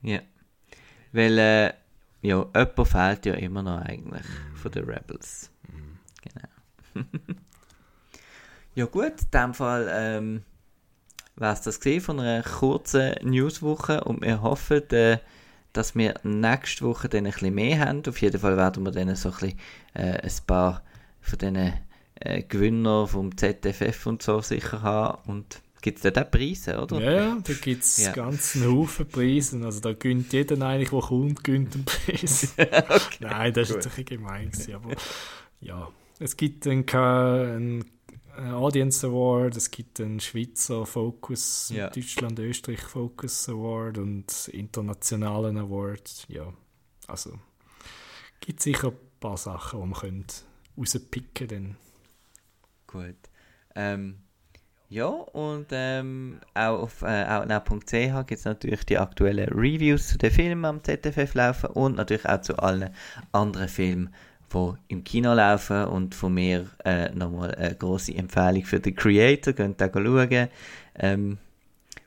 Ja. 0.03 0.21
Weil, 1.13 1.39
äh, 1.39 1.73
ja, 2.23 2.45
jemand 2.55 2.89
fehlt 2.89 3.27
ja 3.27 3.35
immer 3.35 3.63
noch 3.63 3.81
eigentlich 3.83 4.27
von 4.55 4.73
den 4.73 4.85
Rebels. 4.85 5.51
Mm. 5.69 5.99
Genau. 6.23 7.07
ja 8.75 8.85
gut, 8.87 9.21
in 9.23 9.31
dem 9.33 9.55
Fall 9.55 9.89
ähm, 9.91 10.43
war 11.37 11.53
es 11.53 11.63
das 11.63 11.79
von 12.03 12.21
einer 12.21 12.43
kurzen 12.43 13.15
Newswoche 13.23 14.03
und 14.05 14.23
wir 14.23 14.43
hoffen, 14.43 14.91
äh, 14.91 15.19
dass 15.73 15.95
wir 15.95 16.15
nächste 16.25 16.85
Woche 16.85 17.09
dann 17.09 17.27
ein 17.27 17.33
bisschen 17.33 17.55
mehr 17.55 17.81
haben. 17.81 18.03
Auf 18.07 18.21
jeden 18.21 18.41
Fall 18.41 18.57
werden 18.57 18.85
wir 18.85 18.93
dann 18.93 19.15
so 19.15 19.29
ein, 19.29 19.35
bisschen, 19.35 19.59
äh, 19.95 20.21
ein 20.21 20.33
paar 20.47 20.83
von 21.21 21.39
diesen 21.39 21.73
äh, 22.17 22.43
Gewinner 22.43 23.07
vom 23.07 23.37
ZFF 23.37 24.07
und 24.07 24.23
so 24.23 24.41
sicher 24.41 24.83
haben. 24.83 25.19
Und 25.31 25.61
gibt 25.81 26.05
es 26.05 26.13
da 26.13 26.23
auch 26.23 26.31
Preise, 26.31 26.81
oder? 26.81 27.01
Ja, 27.01 27.39
da 27.43 27.53
gibt 27.55 27.85
es 27.85 27.99
ja. 27.99 28.13
ganz 28.13 28.57
einen 28.57 28.67
Haufen 28.67 29.09
Preise. 29.09 29.65
Also 29.65 29.81
da 29.81 29.93
gönnt 29.93 30.33
jeder 30.33 30.61
eigentlich, 30.67 30.91
der 30.91 31.01
kommt, 31.01 31.45
gönnt 31.45 31.75
einen 31.75 31.85
Preis. 31.85 32.55
okay, 32.59 33.17
Nein, 33.21 33.53
das 33.53 33.71
war 33.71 33.77
jetzt 33.77 33.87
ein 33.87 33.91
bisschen 33.91 34.05
gemein. 34.05 34.51
Gewesen, 34.51 34.75
aber 34.75 34.95
ja, 35.61 35.89
es 36.19 36.37
gibt 36.37 36.67
einen, 36.67 36.89
einen 36.89 37.85
Audience 38.53 39.07
Award, 39.07 39.57
es 39.57 39.71
gibt 39.71 40.01
einen 40.01 40.21
Schweizer 40.21 40.87
Focus, 40.87 41.73
ja. 41.75 41.91
Deutschland, 41.91 42.39
Österreich 42.39 42.81
Focus 42.81 43.49
Award 43.49 43.99
und 43.99 44.49
internationalen 44.49 45.59
Award. 45.59 46.27
Ja, 46.29 46.53
also 47.07 47.39
gibt 48.41 48.61
sicher 48.61 48.89
ein 48.89 49.21
paar 49.21 49.37
Sachen, 49.37 49.81
die 49.81 49.87
man 49.87 49.99
könnte 49.99 50.35
rauspicken 50.77 51.49
können. 51.49 51.77
Gut. 52.87 53.17
Ähm, 53.75 54.21
ja, 54.91 55.07
und 55.07 55.67
ähm, 55.73 56.41
auch 56.55 56.83
auf 56.83 57.03
äh, 57.03 57.25
outnow.ch 57.25 58.27
gibt 58.27 58.39
es 58.39 58.47
natürlich 58.47 58.87
die 58.87 58.97
aktuellen 58.97 59.51
Reviews 59.51 60.09
zu 60.09 60.17
den 60.19 60.31
Filmen 60.31 60.65
am 60.65 60.83
ZFF 60.83 61.35
laufen 61.35 61.67
und 61.71 61.97
natürlich 61.97 62.27
auch 62.27 62.41
zu 62.41 62.59
allen 62.59 62.89
anderen 63.33 63.69
Filmen, 63.69 64.15
die 64.53 64.73
im 64.89 65.05
Kino 65.05 65.35
laufen. 65.35 65.85
Und 65.85 66.15
von 66.15 66.33
mir 66.33 66.71
äh, 66.87 67.11
nochmal 67.11 67.55
eine 67.55 67.75
große 67.75 68.15
Empfehlung 68.15 68.65
für 68.65 68.81
den 68.81 68.95
Creator, 68.95 69.53
könnt 69.53 69.83
ihr 69.83 69.91
schauen. 69.93 70.49
Ähm, 70.99 71.39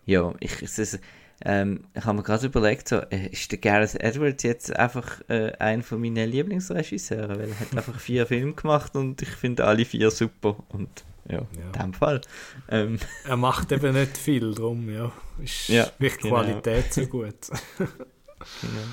ja, 0.08 0.34
ich, 0.40 0.64
es, 0.64 1.00
ähm, 1.46 1.82
ich 1.94 2.04
habe 2.04 2.18
mir 2.18 2.24
gerade 2.24 2.48
überlegt, 2.48 2.88
so, 2.88 2.98
äh, 2.98 3.28
ist 3.28 3.52
der 3.52 3.60
Gareth 3.60 4.02
Edwards 4.02 4.42
jetzt 4.42 4.76
einfach 4.76 5.22
äh, 5.30 5.52
einer 5.60 5.84
von 5.84 6.02
meinen 6.02 6.28
Lieblingsregisseure, 6.28 7.38
weil 7.38 7.50
er 7.50 7.60
hat 7.60 7.72
einfach 7.78 8.00
vier 8.00 8.26
Filme 8.26 8.54
gemacht 8.54 8.96
und 8.96 9.22
ich 9.22 9.30
finde 9.30 9.66
alle 9.66 9.86
vier 9.86 10.10
super 10.10 10.56
und 10.70 11.04
ja, 11.30 11.38
ja. 11.38 11.46
in 11.66 11.72
dem 11.72 11.94
Fall. 11.94 12.22
Ähm. 12.70 13.00
Er 13.26 13.38
macht 13.38 13.72
eben 13.72 13.94
nicht 13.94 14.18
viel 14.18 14.54
drum, 14.54 14.90
ja. 14.90 15.12
Ist 15.42 15.70
ja, 15.70 15.88
wirklich 16.00 16.24
genau. 16.24 16.44
Qualität 16.44 16.94
so 16.94 17.06
gut. 17.06 17.36
genau. 17.78 18.84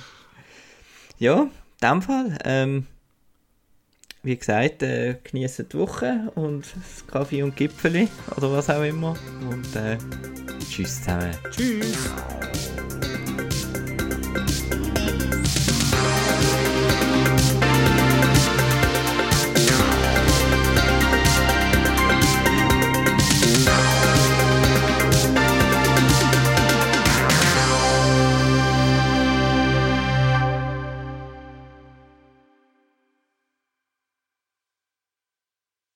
Ja, 1.18 1.42
in 1.42 1.50
dem 1.82 2.02
Fall. 2.02 2.38
Ähm, 2.44 2.86
wie 4.22 4.36
gesagt, 4.36 4.82
äh, 4.82 5.16
genießen 5.22 5.68
die 5.68 5.78
Woche 5.78 6.30
und 6.34 6.66
das 6.74 7.06
Kaffee 7.06 7.42
und 7.42 7.56
Gipfeli 7.56 8.08
oder 8.36 8.52
was 8.52 8.68
auch 8.68 8.82
immer. 8.82 9.16
Und 9.48 9.76
äh, 9.76 9.96
tschüss 10.68 11.00
zusammen. 11.00 11.34
Tschüss. 11.50 12.10